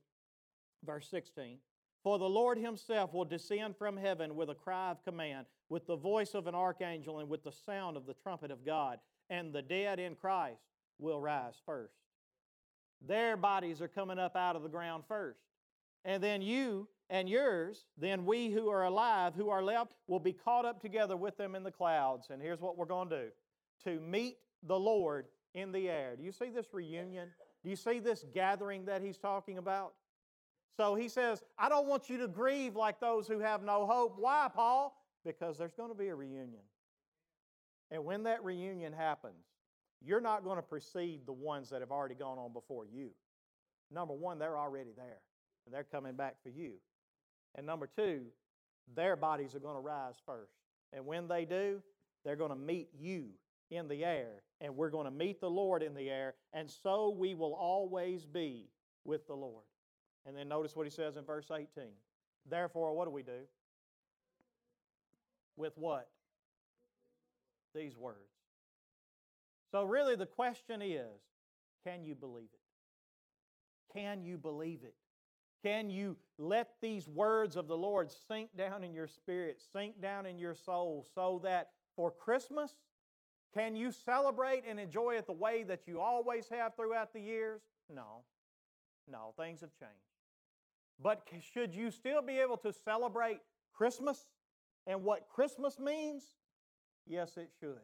verse 0.85 1.07
16. 1.09 1.57
For 2.03 2.19
the 2.19 2.29
Lord 2.29 2.57
himself 2.57 3.13
will 3.13 3.25
descend 3.25 3.75
from 3.77 3.97
heaven 3.97 4.35
with 4.35 4.49
a 4.49 4.55
cry 4.55 4.91
of 4.91 5.03
command, 5.03 5.45
with 5.69 5.87
the 5.87 5.95
voice 5.95 6.33
of 6.33 6.47
an 6.47 6.55
archangel, 6.55 7.19
and 7.19 7.29
with 7.29 7.43
the 7.43 7.51
sound 7.51 7.97
of 7.97 8.05
the 8.05 8.13
trumpet 8.13 8.51
of 8.51 8.65
God, 8.65 8.99
and 9.29 9.53
the 9.53 9.61
dead 9.61 9.99
in 9.99 10.15
Christ 10.15 10.61
will 10.99 11.19
rise 11.19 11.55
first. 11.65 11.95
Their 13.05 13.37
bodies 13.37 13.81
are 13.81 13.87
coming 13.87 14.19
up 14.19 14.35
out 14.35 14.55
of 14.55 14.63
the 14.63 14.69
ground 14.69 15.03
first. 15.07 15.39
And 16.05 16.21
then 16.21 16.41
you 16.41 16.87
and 17.09 17.29
yours, 17.29 17.85
then 17.97 18.25
we 18.25 18.49
who 18.49 18.69
are 18.69 18.85
alive, 18.85 19.33
who 19.35 19.49
are 19.49 19.63
left, 19.63 19.93
will 20.07 20.19
be 20.19 20.33
caught 20.33 20.65
up 20.65 20.81
together 20.81 21.17
with 21.17 21.37
them 21.37 21.55
in 21.55 21.63
the 21.63 21.71
clouds. 21.71 22.27
And 22.29 22.41
here's 22.41 22.59
what 22.59 22.77
we're 22.77 22.85
going 22.85 23.09
to 23.09 23.25
do 23.25 23.29
to 23.83 23.99
meet 23.99 24.37
the 24.63 24.79
Lord 24.79 25.25
in 25.53 25.71
the 25.71 25.89
air. 25.89 26.15
Do 26.15 26.23
you 26.23 26.31
see 26.31 26.49
this 26.49 26.67
reunion? 26.71 27.29
Do 27.63 27.69
you 27.69 27.75
see 27.75 27.99
this 27.99 28.25
gathering 28.33 28.85
that 28.85 29.01
he's 29.01 29.17
talking 29.17 29.57
about? 29.57 29.93
So 30.75 30.95
he 30.95 31.07
says, 31.07 31.43
I 31.57 31.69
don't 31.69 31.87
want 31.87 32.09
you 32.09 32.17
to 32.19 32.27
grieve 32.27 32.75
like 32.75 32.99
those 32.99 33.27
who 33.27 33.39
have 33.39 33.63
no 33.63 33.85
hope. 33.85 34.15
Why, 34.17 34.49
Paul? 34.53 34.97
Because 35.23 35.57
there's 35.57 35.73
going 35.73 35.89
to 35.89 35.97
be 35.97 36.07
a 36.07 36.15
reunion. 36.15 36.61
And 37.91 38.03
when 38.05 38.23
that 38.23 38.43
reunion 38.43 38.91
happens, 38.91 39.45
you're 40.03 40.21
not 40.21 40.43
going 40.43 40.57
to 40.57 40.63
precede 40.63 41.25
the 41.25 41.33
ones 41.33 41.69
that 41.69 41.81
have 41.81 41.91
already 41.91 42.15
gone 42.15 42.39
on 42.39 42.51
before 42.51 42.85
you. 42.85 43.11
Number 43.91 44.13
one, 44.13 44.39
they're 44.39 44.57
already 44.57 44.91
there, 44.97 45.21
and 45.65 45.73
they're 45.73 45.83
coming 45.83 46.15
back 46.15 46.37
for 46.41 46.49
you. 46.49 46.73
And 47.55 47.65
number 47.65 47.87
two, 47.87 48.21
their 48.95 49.15
bodies 49.15 49.55
are 49.55 49.59
going 49.59 49.75
to 49.75 49.81
rise 49.81 50.15
first. 50.25 50.53
And 50.91 51.05
when 51.05 51.27
they 51.27 51.45
do, 51.45 51.81
they're 52.23 52.35
going 52.35 52.51
to 52.51 52.55
meet 52.55 52.89
you 52.97 53.29
in 53.71 53.87
the 53.87 54.05
air, 54.05 54.43
and 54.61 54.75
we're 54.75 54.89
going 54.89 55.05
to 55.05 55.11
meet 55.11 55.41
the 55.41 55.49
Lord 55.49 55.81
in 55.81 55.93
the 55.93 56.09
air, 56.09 56.35
and 56.53 56.69
so 56.69 57.09
we 57.09 57.33
will 57.33 57.53
always 57.53 58.25
be 58.25 58.67
with 59.03 59.25
the 59.27 59.33
Lord. 59.33 59.63
And 60.25 60.37
then 60.37 60.47
notice 60.47 60.75
what 60.75 60.85
he 60.85 60.91
says 60.91 61.17
in 61.17 61.25
verse 61.25 61.47
18. 61.51 61.67
Therefore, 62.49 62.93
what 62.93 63.05
do 63.05 63.11
we 63.11 63.23
do? 63.23 63.47
With 65.57 65.73
what? 65.77 66.09
These 67.75 67.97
words. 67.97 68.17
So, 69.71 69.83
really, 69.83 70.15
the 70.15 70.27
question 70.27 70.81
is 70.81 71.09
can 71.83 72.05
you 72.05 72.15
believe 72.15 72.49
it? 72.53 73.97
Can 73.97 74.23
you 74.23 74.37
believe 74.37 74.79
it? 74.83 74.95
Can 75.63 75.89
you 75.89 76.17
let 76.37 76.71
these 76.81 77.07
words 77.07 77.55
of 77.55 77.67
the 77.67 77.77
Lord 77.77 78.11
sink 78.27 78.49
down 78.57 78.83
in 78.83 78.93
your 78.93 79.07
spirit, 79.07 79.61
sink 79.71 80.01
down 80.01 80.25
in 80.25 80.37
your 80.37 80.55
soul, 80.55 81.07
so 81.15 81.39
that 81.43 81.69
for 81.95 82.11
Christmas, 82.11 82.73
can 83.53 83.75
you 83.75 83.91
celebrate 83.91 84.63
and 84.67 84.79
enjoy 84.79 85.15
it 85.15 85.25
the 85.25 85.31
way 85.31 85.63
that 85.63 85.87
you 85.87 86.01
always 86.01 86.49
have 86.49 86.75
throughout 86.75 87.13
the 87.13 87.21
years? 87.21 87.61
No. 87.89 88.23
No, 89.09 89.33
things 89.37 89.61
have 89.61 89.73
changed. 89.79 89.93
But 91.01 91.27
should 91.53 91.73
you 91.73 91.91
still 91.91 92.21
be 92.21 92.39
able 92.39 92.57
to 92.57 92.73
celebrate 92.73 93.39
Christmas 93.73 94.27
and 94.85 95.03
what 95.03 95.29
Christmas 95.29 95.79
means? 95.79 96.23
Yes, 97.05 97.37
it 97.37 97.51
should. 97.59 97.79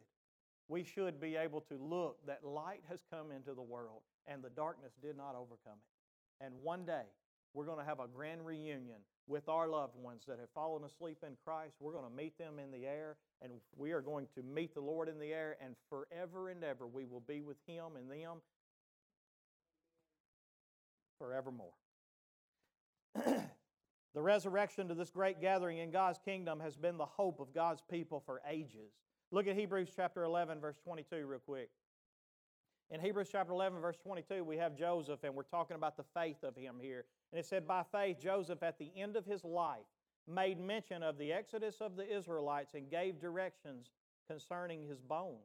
We 0.68 0.84
should 0.84 1.20
be 1.20 1.36
able 1.36 1.60
to 1.62 1.76
look 1.76 2.24
that 2.26 2.44
light 2.44 2.82
has 2.88 3.00
come 3.10 3.30
into 3.32 3.54
the 3.54 3.62
world 3.62 4.02
and 4.26 4.42
the 4.42 4.50
darkness 4.50 4.92
did 5.02 5.16
not 5.16 5.34
overcome 5.34 5.78
it. 5.78 6.44
And 6.44 6.54
one 6.62 6.84
day, 6.84 7.04
we're 7.54 7.64
going 7.64 7.78
to 7.78 7.84
have 7.84 8.00
a 8.00 8.06
grand 8.06 8.44
reunion 8.44 8.98
with 9.26 9.48
our 9.48 9.68
loved 9.68 9.96
ones 9.96 10.22
that 10.26 10.38
have 10.38 10.50
fallen 10.54 10.84
asleep 10.84 11.18
in 11.26 11.36
Christ. 11.44 11.76
We're 11.80 11.92
going 11.92 12.08
to 12.08 12.16
meet 12.16 12.36
them 12.38 12.58
in 12.58 12.70
the 12.70 12.86
air, 12.86 13.16
and 13.42 13.52
we 13.76 13.92
are 13.92 14.00
going 14.00 14.26
to 14.34 14.42
meet 14.42 14.74
the 14.74 14.80
Lord 14.80 15.08
in 15.08 15.18
the 15.18 15.32
air, 15.32 15.56
and 15.64 15.74
forever 15.88 16.48
and 16.48 16.62
ever 16.64 16.86
we 16.86 17.04
will 17.04 17.22
be 17.26 17.40
with 17.40 17.56
Him 17.66 17.96
and 17.96 18.10
them 18.10 18.38
forevermore. 21.18 21.72
the 24.14 24.22
resurrection 24.22 24.88
to 24.88 24.94
this 24.94 25.10
great 25.10 25.40
gathering 25.40 25.78
in 25.78 25.90
God's 25.90 26.18
kingdom 26.24 26.60
has 26.60 26.76
been 26.76 26.96
the 26.96 27.06
hope 27.06 27.40
of 27.40 27.54
God's 27.54 27.82
people 27.90 28.22
for 28.24 28.40
ages. 28.48 28.92
Look 29.30 29.46
at 29.46 29.56
Hebrews 29.56 29.90
chapter 29.94 30.24
11, 30.24 30.60
verse 30.60 30.76
22, 30.82 31.26
real 31.26 31.38
quick. 31.38 31.70
In 32.90 33.00
Hebrews 33.00 33.28
chapter 33.30 33.52
11, 33.52 33.80
verse 33.80 33.96
22, 34.02 34.42
we 34.42 34.56
have 34.56 34.76
Joseph, 34.76 35.22
and 35.22 35.34
we're 35.34 35.44
talking 35.44 35.76
about 35.76 35.96
the 35.96 36.02
faith 36.14 36.42
of 36.42 36.56
him 36.56 36.76
here. 36.80 37.04
And 37.32 37.38
it 37.38 37.46
said, 37.46 37.66
By 37.66 37.84
faith, 37.90 38.18
Joseph, 38.20 38.62
at 38.62 38.78
the 38.78 38.90
end 38.96 39.16
of 39.16 39.24
his 39.24 39.44
life, 39.44 39.86
made 40.26 40.60
mention 40.60 41.02
of 41.02 41.18
the 41.18 41.32
exodus 41.32 41.76
of 41.80 41.96
the 41.96 42.16
Israelites 42.16 42.74
and 42.74 42.90
gave 42.90 43.20
directions 43.20 43.90
concerning 44.28 44.82
his 44.86 45.00
bones. 45.00 45.38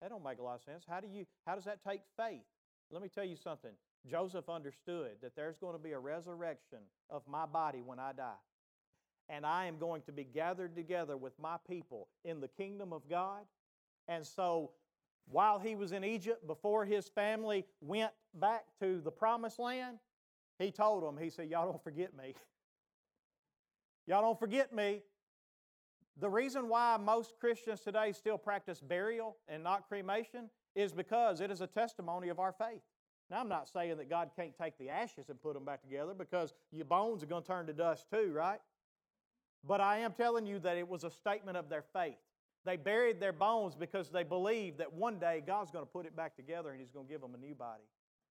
That 0.00 0.10
don't 0.10 0.24
make 0.24 0.38
a 0.38 0.42
lot 0.42 0.56
of 0.56 0.62
sense. 0.62 0.84
How 0.88 1.00
do 1.00 1.06
you 1.06 1.26
how 1.46 1.54
does 1.54 1.64
that 1.64 1.78
take 1.86 2.00
faith? 2.16 2.42
Let 2.90 3.02
me 3.02 3.08
tell 3.08 3.24
you 3.24 3.36
something. 3.36 3.70
Joseph 4.10 4.48
understood 4.48 5.12
that 5.22 5.36
there's 5.36 5.56
going 5.58 5.74
to 5.74 5.78
be 5.78 5.92
a 5.92 5.98
resurrection 5.98 6.78
of 7.08 7.22
my 7.28 7.46
body 7.46 7.82
when 7.84 8.00
I 8.00 8.12
die. 8.12 8.42
And 9.28 9.46
I 9.46 9.66
am 9.66 9.78
going 9.78 10.02
to 10.02 10.12
be 10.12 10.24
gathered 10.24 10.74
together 10.74 11.16
with 11.16 11.38
my 11.38 11.56
people 11.68 12.08
in 12.24 12.40
the 12.40 12.48
kingdom 12.48 12.92
of 12.92 13.08
God. 13.08 13.42
And 14.08 14.26
so 14.26 14.72
while 15.30 15.58
he 15.58 15.74
was 15.74 15.92
in 15.92 16.04
Egypt, 16.04 16.46
before 16.46 16.84
his 16.84 17.08
family 17.08 17.64
went 17.80 18.12
back 18.34 18.64
to 18.80 19.00
the 19.00 19.10
promised 19.10 19.58
land, 19.58 19.98
he 20.58 20.70
told 20.70 21.02
them, 21.02 21.16
he 21.22 21.30
said, 21.30 21.48
Y'all 21.50 21.70
don't 21.70 21.82
forget 21.82 22.16
me. 22.16 22.34
Y'all 24.06 24.22
don't 24.22 24.38
forget 24.38 24.74
me. 24.74 25.02
The 26.18 26.28
reason 26.28 26.68
why 26.68 26.98
most 27.00 27.34
Christians 27.40 27.80
today 27.80 28.12
still 28.12 28.36
practice 28.36 28.80
burial 28.80 29.36
and 29.48 29.62
not 29.62 29.88
cremation 29.88 30.50
is 30.74 30.92
because 30.92 31.40
it 31.40 31.50
is 31.50 31.60
a 31.60 31.66
testimony 31.66 32.28
of 32.28 32.38
our 32.38 32.52
faith. 32.52 32.82
Now, 33.30 33.40
I'm 33.40 33.48
not 33.48 33.68
saying 33.68 33.96
that 33.96 34.10
God 34.10 34.30
can't 34.36 34.56
take 34.56 34.76
the 34.76 34.90
ashes 34.90 35.30
and 35.30 35.40
put 35.40 35.54
them 35.54 35.64
back 35.64 35.82
together 35.82 36.12
because 36.12 36.52
your 36.70 36.84
bones 36.84 37.22
are 37.22 37.26
going 37.26 37.42
to 37.42 37.48
turn 37.48 37.66
to 37.66 37.72
dust 37.72 38.06
too, 38.12 38.30
right? 38.32 38.60
But 39.66 39.80
I 39.80 39.98
am 39.98 40.12
telling 40.12 40.46
you 40.46 40.58
that 40.58 40.76
it 40.76 40.86
was 40.86 41.04
a 41.04 41.10
statement 41.10 41.56
of 41.56 41.68
their 41.68 41.84
faith. 41.94 42.18
They 42.64 42.76
buried 42.76 43.20
their 43.20 43.32
bones 43.32 43.74
because 43.74 44.10
they 44.10 44.22
believed 44.22 44.78
that 44.78 44.92
one 44.92 45.18
day 45.18 45.42
God's 45.44 45.70
going 45.70 45.84
to 45.84 45.90
put 45.90 46.06
it 46.06 46.14
back 46.14 46.36
together 46.36 46.70
and 46.70 46.80
He's 46.80 46.90
going 46.90 47.06
to 47.06 47.12
give 47.12 47.20
them 47.20 47.34
a 47.34 47.38
new 47.38 47.54
body. 47.54 47.82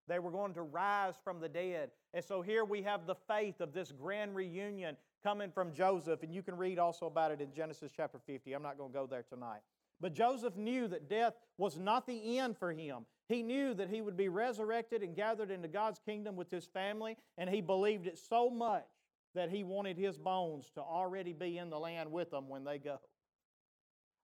They 0.08 0.20
were 0.20 0.32
going 0.32 0.54
to 0.56 0.62
rise 0.62 1.16
from 1.24 1.40
the 1.40 1.50
dead. 1.50 1.92
And 2.14 2.24
so 2.24 2.42
here 2.42 2.66
we 2.66 2.82
have 2.82 3.06
the 3.06 3.16
faith 3.28 3.62
of 3.62 3.74
this 3.74 3.92
grand 3.92 4.36
reunion 4.36 4.98
coming 5.24 5.52
from 5.52 5.74
Joseph. 5.74 6.24
And 6.24 6.34
you 6.34 6.42
can 6.42 6.58
read 6.58 6.80
also 6.80 7.06
about 7.06 7.32
it 7.32 7.42
in 7.42 7.54
Genesis 7.54 7.92
chapter 7.96 8.20
50. 8.26 8.54
I'm 8.54 8.64
not 8.64 8.78
going 8.78 8.92
to 8.92 8.98
go 8.98 9.06
there 9.06 9.24
tonight. 9.24 9.62
But 10.02 10.14
Joseph 10.14 10.58
knew 10.58 10.88
that 10.88 11.10
death 11.10 11.36
was 11.58 11.78
not 11.78 12.08
the 12.08 12.40
end 12.40 12.58
for 12.58 12.74
him. 12.74 13.06
He 13.30 13.44
knew 13.44 13.74
that 13.76 13.90
he 13.90 14.02
would 14.02 14.18
be 14.18 14.28
resurrected 14.28 15.04
and 15.04 15.16
gathered 15.16 15.52
into 15.52 15.68
God's 15.68 16.02
kingdom 16.06 16.36
with 16.36 16.50
his 16.50 16.66
family, 16.66 17.16
and 17.38 17.50
he 17.50 17.62
believed 17.62 18.08
it 18.08 18.18
so 18.18 18.50
much 18.50 18.88
that 19.36 19.50
he 19.50 19.64
wanted 19.64 19.98
his 19.98 20.18
bones 20.18 20.70
to 20.76 20.82
already 20.82 21.32
be 21.32 21.58
in 21.58 21.70
the 21.70 21.80
land 21.80 22.12
with 22.12 22.32
them 22.32 22.50
when 22.50 22.66
they 22.66 22.80
go. 22.80 23.00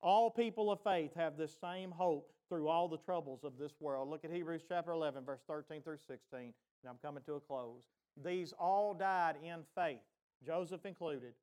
All 0.01 0.29
people 0.29 0.71
of 0.71 0.79
faith 0.81 1.11
have 1.15 1.37
this 1.37 1.55
same 1.59 1.91
hope 1.91 2.31
through 2.49 2.67
all 2.67 2.87
the 2.87 2.97
troubles 2.97 3.43
of 3.43 3.57
this 3.57 3.73
world. 3.79 4.09
Look 4.09 4.23
at 4.23 4.31
Hebrews 4.31 4.63
chapter 4.67 4.91
11, 4.91 5.25
verse 5.25 5.41
13 5.47 5.81
through 5.81 5.97
16, 6.07 6.39
and 6.39 6.53
I'm 6.87 6.97
coming 7.01 7.23
to 7.25 7.35
a 7.35 7.39
close. 7.39 7.83
These 8.23 8.53
all 8.59 8.93
died 8.93 9.35
in 9.43 9.59
faith, 9.75 9.99
Joseph 10.45 10.85
included, 10.85 11.33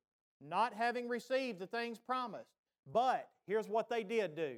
not 0.41 0.73
having 0.73 1.07
received 1.07 1.59
the 1.59 1.67
things 1.67 1.99
promised. 1.99 2.49
But 2.91 3.29
here's 3.47 3.67
what 3.67 3.89
they 3.89 4.03
did 4.03 4.35
do 4.35 4.57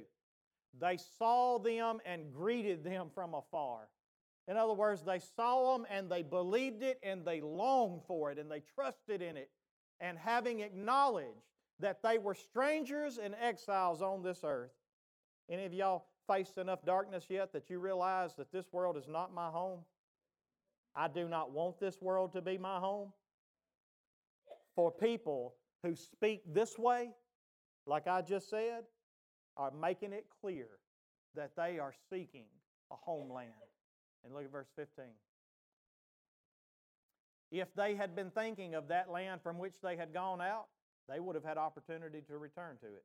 they 0.78 0.98
saw 1.18 1.58
them 1.58 1.98
and 2.04 2.32
greeted 2.32 2.84
them 2.84 3.08
from 3.14 3.34
afar. 3.34 3.88
In 4.46 4.56
other 4.56 4.72
words, 4.72 5.02
they 5.02 5.18
saw 5.18 5.76
them 5.76 5.86
and 5.90 6.10
they 6.10 6.22
believed 6.22 6.82
it 6.82 6.98
and 7.02 7.24
they 7.24 7.40
longed 7.40 8.02
for 8.06 8.30
it 8.30 8.38
and 8.38 8.50
they 8.50 8.62
trusted 8.74 9.20
in 9.20 9.36
it. 9.36 9.50
And 10.00 10.16
having 10.16 10.60
acknowledged 10.60 11.42
that 11.80 12.02
they 12.02 12.18
were 12.18 12.34
strangers 12.34 13.18
and 13.18 13.34
exiles 13.40 14.02
on 14.02 14.22
this 14.22 14.40
earth. 14.44 14.72
Any 15.50 15.64
of 15.64 15.72
y'all 15.72 16.06
faced 16.26 16.58
enough 16.58 16.84
darkness 16.84 17.26
yet 17.28 17.52
that 17.52 17.70
you 17.70 17.78
realize 17.78 18.34
that 18.34 18.52
this 18.52 18.66
world 18.72 18.96
is 18.96 19.08
not 19.08 19.32
my 19.32 19.48
home? 19.48 19.80
I 20.94 21.08
do 21.08 21.28
not 21.28 21.52
want 21.52 21.78
this 21.78 22.00
world 22.00 22.32
to 22.32 22.42
be 22.42 22.58
my 22.58 22.78
home. 22.78 23.12
For 24.74 24.90
people 24.90 25.54
who 25.82 25.94
speak 25.94 26.42
this 26.52 26.78
way, 26.78 27.10
like 27.86 28.06
I 28.06 28.22
just 28.22 28.50
said, 28.50 28.84
are 29.56 29.70
making 29.70 30.12
it 30.12 30.26
clear 30.40 30.66
that 31.34 31.52
they 31.56 31.78
are 31.78 31.92
seeking 32.10 32.46
a 32.90 32.94
homeland. 32.94 33.52
And 34.24 34.34
look 34.34 34.44
at 34.44 34.52
verse 34.52 34.68
15. 34.76 35.04
If 37.50 37.74
they 37.74 37.94
had 37.94 38.14
been 38.14 38.30
thinking 38.30 38.74
of 38.74 38.88
that 38.88 39.10
land 39.10 39.40
from 39.42 39.58
which 39.58 39.74
they 39.82 39.96
had 39.96 40.12
gone 40.12 40.40
out, 40.40 40.66
they 41.08 41.20
would 41.20 41.34
have 41.34 41.44
had 41.44 41.56
opportunity 41.56 42.20
to 42.28 42.38
return 42.38 42.76
to 42.80 42.86
it. 42.86 43.04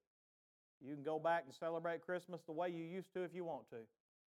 You 0.86 0.94
can 0.94 1.04
go 1.04 1.20
back 1.20 1.44
and 1.46 1.56
celebrate 1.56 2.06
Christmas 2.06 2.42
the 2.46 2.52
way 2.52 2.70
you 2.70 2.84
used 2.84 3.14
to 3.14 3.24
if 3.24 3.34
you 3.34 3.46
want 3.46 3.70
to, 3.70 3.78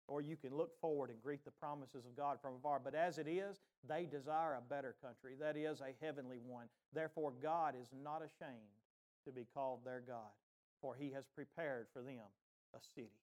or 0.07 0.21
you 0.21 0.35
can 0.35 0.55
look 0.55 0.79
forward 0.81 1.09
and 1.09 1.21
greet 1.23 1.45
the 1.45 1.51
promises 1.51 2.05
of 2.05 2.17
God 2.17 2.39
from 2.41 2.55
afar. 2.55 2.81
But 2.83 2.95
as 2.95 3.17
it 3.17 3.27
is, 3.27 3.61
they 3.87 4.05
desire 4.05 4.55
a 4.55 4.69
better 4.69 4.95
country, 5.01 5.35
that 5.39 5.55
is, 5.55 5.79
a 5.79 6.05
heavenly 6.05 6.39
one. 6.45 6.65
Therefore, 6.93 7.31
God 7.41 7.75
is 7.81 7.87
not 8.03 8.21
ashamed 8.21 8.75
to 9.25 9.31
be 9.31 9.45
called 9.53 9.79
their 9.85 10.01
God, 10.05 10.35
for 10.81 10.95
He 10.95 11.11
has 11.11 11.23
prepared 11.33 11.87
for 11.93 12.01
them 12.01 12.27
a 12.75 12.79
city. 12.95 13.21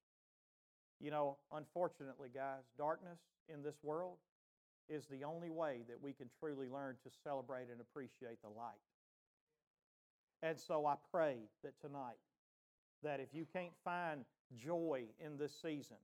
You 1.00 1.10
know, 1.10 1.36
unfortunately, 1.52 2.28
guys, 2.34 2.64
darkness 2.76 3.18
in 3.52 3.62
this 3.62 3.76
world 3.82 4.16
is 4.88 5.04
the 5.10 5.24
only 5.24 5.50
way 5.50 5.82
that 5.88 6.02
we 6.02 6.12
can 6.12 6.30
truly 6.40 6.68
learn 6.68 6.96
to 7.04 7.10
celebrate 7.22 7.68
and 7.70 7.80
appreciate 7.80 8.40
the 8.42 8.48
light. 8.48 8.80
And 10.42 10.58
so 10.58 10.86
I 10.86 10.94
pray 11.10 11.36
that 11.64 11.80
tonight, 11.80 12.18
that 13.02 13.20
if 13.20 13.34
you 13.34 13.46
can't 13.52 13.72
find 13.84 14.24
joy 14.56 15.04
in 15.24 15.36
this 15.36 15.52
season, 15.60 15.96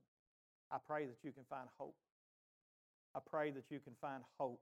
I 0.71 0.77
pray 0.85 1.05
that 1.05 1.23
you 1.23 1.31
can 1.31 1.43
find 1.49 1.67
hope. 1.77 1.95
I 3.15 3.19
pray 3.25 3.51
that 3.51 3.65
you 3.69 3.79
can 3.79 3.93
find 4.01 4.23
hope. 4.37 4.59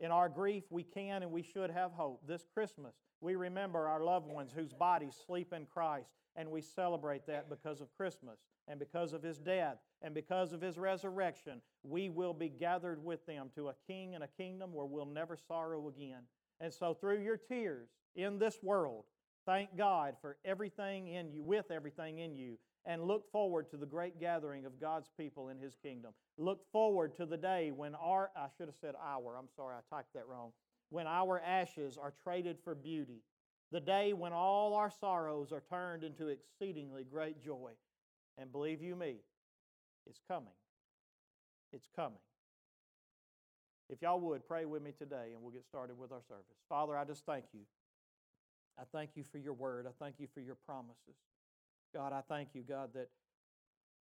In 0.00 0.10
our 0.10 0.28
grief, 0.28 0.64
we 0.70 0.82
can 0.82 1.22
and 1.22 1.30
we 1.30 1.42
should 1.42 1.70
have 1.70 1.92
hope. 1.92 2.26
This 2.26 2.46
Christmas, 2.54 2.94
we 3.20 3.36
remember 3.36 3.86
our 3.86 4.02
loved 4.02 4.26
ones 4.26 4.50
whose 4.54 4.72
bodies 4.72 5.14
sleep 5.26 5.52
in 5.52 5.66
Christ, 5.66 6.08
and 6.34 6.50
we 6.50 6.62
celebrate 6.62 7.26
that 7.26 7.50
because 7.50 7.80
of 7.80 7.94
Christmas 7.96 8.38
and 8.66 8.80
because 8.80 9.12
of 9.12 9.22
His 9.22 9.38
death 9.38 9.76
and 10.00 10.14
because 10.14 10.52
of 10.52 10.60
His 10.60 10.78
resurrection. 10.78 11.60
We 11.82 12.08
will 12.08 12.32
be 12.32 12.48
gathered 12.48 13.04
with 13.04 13.24
them 13.26 13.50
to 13.54 13.68
a 13.68 13.74
king 13.86 14.14
and 14.14 14.24
a 14.24 14.28
kingdom 14.28 14.72
where 14.72 14.86
we'll 14.86 15.06
never 15.06 15.36
sorrow 15.36 15.88
again. 15.88 16.22
And 16.62 16.72
so, 16.72 16.94
through 16.94 17.18
your 17.22 17.36
tears 17.36 17.88
in 18.14 18.38
this 18.38 18.62
world, 18.62 19.04
thank 19.44 19.76
God 19.76 20.14
for 20.20 20.36
everything 20.44 21.08
in 21.08 21.32
you, 21.32 21.42
with 21.42 21.72
everything 21.72 22.20
in 22.20 22.36
you, 22.36 22.56
and 22.86 23.02
look 23.02 23.30
forward 23.32 23.68
to 23.70 23.76
the 23.76 23.84
great 23.84 24.20
gathering 24.20 24.64
of 24.64 24.80
God's 24.80 25.10
people 25.18 25.48
in 25.48 25.58
His 25.58 25.74
kingdom. 25.82 26.12
Look 26.38 26.60
forward 26.70 27.16
to 27.16 27.26
the 27.26 27.36
day 27.36 27.72
when 27.72 27.96
our, 27.96 28.30
I 28.36 28.46
should 28.56 28.68
have 28.68 28.76
said 28.80 28.94
our, 29.04 29.36
I'm 29.36 29.48
sorry, 29.56 29.74
I 29.74 29.94
typed 29.94 30.14
that 30.14 30.28
wrong, 30.28 30.52
when 30.90 31.08
our 31.08 31.40
ashes 31.40 31.98
are 32.00 32.14
traded 32.22 32.58
for 32.62 32.76
beauty. 32.76 33.22
The 33.72 33.80
day 33.80 34.12
when 34.12 34.32
all 34.32 34.74
our 34.74 34.90
sorrows 34.90 35.50
are 35.50 35.64
turned 35.68 36.04
into 36.04 36.28
exceedingly 36.28 37.02
great 37.04 37.42
joy. 37.42 37.72
And 38.38 38.52
believe 38.52 38.82
you 38.82 38.94
me, 38.94 39.16
it's 40.06 40.20
coming. 40.28 40.54
It's 41.72 41.88
coming. 41.96 42.18
If 43.88 44.02
y'all 44.02 44.20
would, 44.20 44.46
pray 44.46 44.64
with 44.64 44.82
me 44.82 44.92
today 44.96 45.32
and 45.34 45.42
we'll 45.42 45.52
get 45.52 45.64
started 45.64 45.98
with 45.98 46.12
our 46.12 46.22
service. 46.28 46.56
Father, 46.68 46.96
I 46.96 47.04
just 47.04 47.26
thank 47.26 47.44
you. 47.52 47.60
I 48.78 48.84
thank 48.90 49.10
you 49.14 49.24
for 49.24 49.38
your 49.38 49.52
word. 49.52 49.86
I 49.86 49.90
thank 50.02 50.16
you 50.18 50.26
for 50.32 50.40
your 50.40 50.56
promises. 50.66 51.16
God, 51.94 52.12
I 52.12 52.22
thank 52.26 52.50
you, 52.54 52.62
God, 52.62 52.90
that 52.94 53.08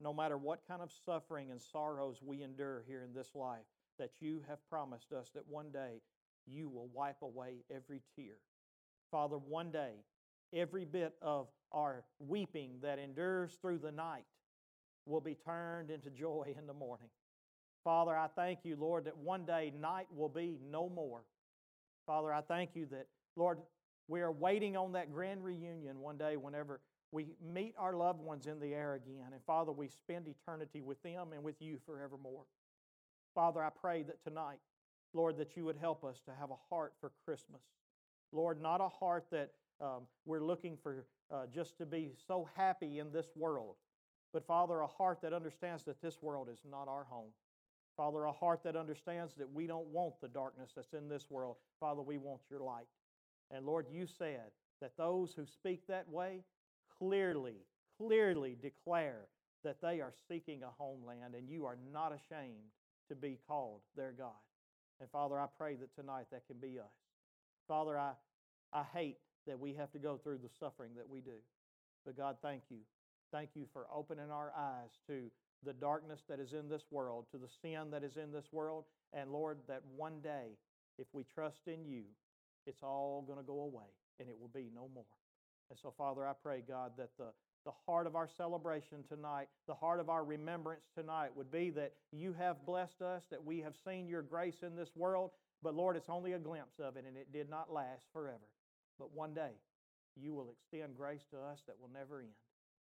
no 0.02 0.14
matter 0.14 0.38
what 0.38 0.68
kind 0.68 0.82
of 0.82 0.92
suffering 1.06 1.52
and 1.52 1.62
sorrows 1.62 2.22
we 2.24 2.42
endure 2.42 2.84
here 2.88 3.04
in 3.04 3.14
this 3.14 3.36
life, 3.36 3.66
that 4.00 4.12
you 4.20 4.44
have 4.48 4.58
promised 4.70 5.14
us 5.14 5.30
that 5.36 5.48
one 5.48 5.72
day 5.72 6.02
you 6.48 6.68
will 6.68 6.90
wipe 6.94 7.22
away 7.22 7.64
every 7.74 8.02
tear. 8.16 8.36
Father, 9.12 9.38
one 9.38 9.72
day, 9.72 9.94
every 10.54 10.86
bit 10.86 11.14
of 11.22 11.48
our 11.72 12.04
weeping 12.20 12.72
that 12.82 13.00
endures 13.00 13.58
through 13.62 13.78
the 13.78 13.92
night 13.92 14.26
will 15.06 15.22
be 15.22 15.36
turned 15.36 15.92
into 15.92 16.10
joy 16.10 16.54
in 16.58 16.68
the 16.68 16.74
morning. 16.74 17.10
Father, 17.86 18.18
I 18.18 18.28
thank 18.36 18.60
you, 18.64 18.76
Lord, 18.76 19.06
that 19.06 19.16
one 19.16 19.46
day 19.46 19.72
night 19.80 20.08
will 20.14 20.28
be 20.28 20.58
no 20.72 20.90
more. 20.90 21.22
Father, 22.08 22.34
I 22.34 22.42
thank 22.42 22.72
you 22.74 22.88
that, 22.88 23.06
Lord, 23.36 23.60
we 24.08 24.22
are 24.22 24.32
waiting 24.32 24.76
on 24.76 24.94
that 24.94 25.14
grand 25.14 25.44
reunion 25.44 26.00
one 26.00 26.18
day 26.18 26.36
whenever 26.36 26.82
we 27.12 27.28
meet 27.54 27.76
our 27.78 27.96
loved 27.96 28.20
ones 28.20 28.48
in 28.48 28.60
the 28.60 28.74
air 28.74 28.96
again. 28.96 29.28
And 29.32 29.42
Father, 29.46 29.72
we 29.72 29.88
spend 29.88 30.28
eternity 30.28 30.82
with 30.82 31.02
them 31.04 31.28
and 31.32 31.44
with 31.44 31.62
you 31.62 31.78
forevermore. 31.86 32.46
Father, 33.36 33.64
I 33.64 33.70
pray 33.70 34.02
that 34.04 34.24
tonight, 34.24 34.58
Lord, 35.14 35.38
that 35.38 35.56
you 35.56 35.64
would 35.66 35.78
help 35.78 36.04
us 36.04 36.20
to 36.26 36.32
have 36.40 36.50
a 36.50 36.58
heart 36.70 36.94
for 37.00 37.12
Christmas. 37.24 37.62
Lord, 38.32 38.60
not 38.60 38.82
a 38.82 38.90
heart 38.90 39.28
that 39.32 39.52
um, 39.80 40.08
we're 40.26 40.44
looking 40.44 40.76
for 40.82 41.06
uh, 41.32 41.46
just 41.54 41.78
to 41.78 41.86
be 41.86 42.14
so 42.28 42.50
happy 42.56 42.98
in 42.98 43.12
this 43.12 43.28
world, 43.36 43.76
but 44.34 44.46
Father, 44.48 44.80
a 44.80 44.88
heart 44.88 45.20
that 45.22 45.34
understands 45.34 45.84
that 45.84 46.02
this 46.02 46.22
world 46.22 46.50
is 46.52 46.60
not 46.70 46.88
our 46.88 47.04
home. 47.04 47.32
Father, 47.98 48.26
a 48.26 48.32
heart 48.32 48.62
that 48.64 48.76
understands 48.76 49.34
that 49.36 49.52
we 49.52 49.68
don't 49.68 49.88
want 49.88 50.20
the 50.22 50.28
darkness 50.28 50.72
that's 50.76 50.94
in 50.94 51.08
this 51.08 51.30
world. 51.30 51.56
Father, 51.80 52.02
we 52.02 52.18
want 52.18 52.42
your 52.50 52.60
light. 52.60 52.88
And 53.52 53.66
Lord, 53.66 53.86
you 53.92 54.06
said 54.06 54.52
that 54.82 54.98
those 54.98 55.34
who 55.34 55.46
speak 55.46 55.88
that 55.88 56.10
way 56.10 56.44
clearly, 57.00 57.56
clearly 57.98 58.58
declare 58.62 59.28
that 59.64 59.82
they 59.82 60.02
are 60.02 60.14
seeking 60.28 60.64
a 60.64 60.70
homeland 60.78 61.36
and 61.36 61.50
you 61.50 61.66
are 61.66 61.78
not 61.94 62.12
ashamed 62.14 62.72
to 63.10 63.16
be 63.16 63.40
called 63.48 63.82
their 63.96 64.12
God. 64.12 64.32
And 65.00 65.10
Father, 65.10 65.40
I 65.40 65.48
pray 65.58 65.76
that 65.76 65.96
tonight 65.96 66.28
that 66.32 66.48
can 66.48 66.58
be 66.58 66.80
us. 66.80 66.86
Father, 67.68 67.98
I, 67.98 68.12
I 68.74 68.84
hate 68.94 69.18
that 69.48 69.60
we 69.60 69.74
have 69.74 69.92
to 69.92 70.00
go 70.00 70.18
through 70.18 70.40
the 70.40 70.50
suffering 70.60 70.92
that 70.98 71.10
we 71.10 71.22
do. 71.22 71.38
But 72.06 72.18
God, 72.18 72.38
thank 72.42 72.64
you. 72.70 72.80
Thank 73.32 73.50
you 73.56 73.66
for 73.74 73.88
opening 73.94 74.32
our 74.32 74.52
eyes 74.58 74.92
to 75.08 75.30
the 75.64 75.74
darkness 75.74 76.22
that 76.30 76.40
is 76.40 76.54
in 76.54 76.70
this 76.70 76.84
world, 76.92 77.26
to 77.32 77.38
the 77.38 77.50
sin 77.62 77.92
that 77.92 78.04
is 78.04 78.18
in 78.18 78.32
this 78.32 78.46
world. 78.52 78.86
And 79.14 79.32
Lord, 79.32 79.60
that 79.68 79.82
one 79.96 80.20
day, 80.22 80.58
if 80.98 81.08
we 81.14 81.24
trust 81.34 81.62
in 81.68 81.86
you, 81.86 82.04
it's 82.66 82.84
all 82.84 83.24
going 83.26 83.40
to 83.40 83.46
go 83.46 83.62
away 83.62 83.90
and 84.20 84.30
it 84.30 84.36
will 84.40 84.52
be 84.54 84.70
no 84.74 84.90
more. 84.94 85.04
And 85.70 85.80
so, 85.82 85.94
Father, 85.98 86.26
I 86.28 86.34
pray, 86.42 86.64
God, 86.68 86.92
that 86.98 87.10
the, 87.18 87.32
the 87.66 87.72
heart 87.86 88.08
of 88.08 88.16
our 88.16 88.30
celebration 88.38 89.04
tonight, 89.10 89.48
the 89.68 89.74
heart 89.74 90.00
of 90.00 90.10
our 90.10 90.24
remembrance 90.24 90.86
tonight 90.98 91.36
would 91.36 91.52
be 91.52 91.72
that 91.72 91.94
you 92.12 92.34
have 92.34 92.66
blessed 92.66 93.02
us, 93.02 93.24
that 93.32 93.44
we 93.44 93.60
have 93.62 93.74
seen 93.88 94.08
your 94.08 94.22
grace 94.22 94.62
in 94.62 94.76
this 94.76 94.90
world. 94.96 95.32
But 95.64 95.74
Lord, 95.74 95.96
it's 95.96 96.10
only 96.10 96.34
a 96.34 96.40
glimpse 96.40 96.80
of 96.80 96.98
it 96.98 97.06
and 97.08 97.18
it 97.18 97.34
did 97.34 97.50
not 97.50 97.74
last 97.74 98.04
forever. 98.14 98.48
But 99.00 99.14
one 99.14 99.34
day, 99.34 99.52
you 100.16 100.34
will 100.34 100.50
extend 100.50 100.96
grace 100.96 101.26
to 101.32 101.38
us 101.38 101.60
that 101.68 101.76
will 101.80 101.90
never 101.94 102.20
end. 102.20 102.30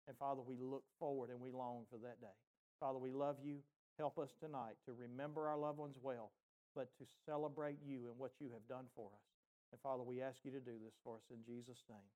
And 0.06 0.16
Father, 0.18 0.42
we 0.46 0.56
look 0.60 0.84
forward 0.98 1.30
and 1.30 1.40
we 1.40 1.50
long 1.50 1.84
for 1.90 1.98
that 1.98 2.20
day. 2.20 2.37
Father, 2.84 2.98
we 2.98 3.12
love 3.12 3.36
you. 3.42 3.60
Help 3.96 4.18
us 4.18 4.28
tonight 4.38 4.76
to 4.84 4.92
remember 4.92 5.48
our 5.48 5.56
loved 5.56 5.78
ones 5.78 5.96
well, 6.02 6.32
but 6.76 6.92
to 6.98 7.06
celebrate 7.24 7.78
you 7.82 8.08
and 8.10 8.18
what 8.18 8.32
you 8.38 8.50
have 8.52 8.68
done 8.68 8.84
for 8.94 9.06
us. 9.06 9.24
And 9.72 9.80
Father, 9.80 10.02
we 10.02 10.20
ask 10.20 10.36
you 10.44 10.50
to 10.50 10.60
do 10.60 10.72
this 10.84 10.92
for 11.02 11.16
us 11.16 11.22
in 11.30 11.38
Jesus' 11.46 11.80
name. 11.88 12.12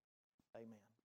Amen. 0.54 0.97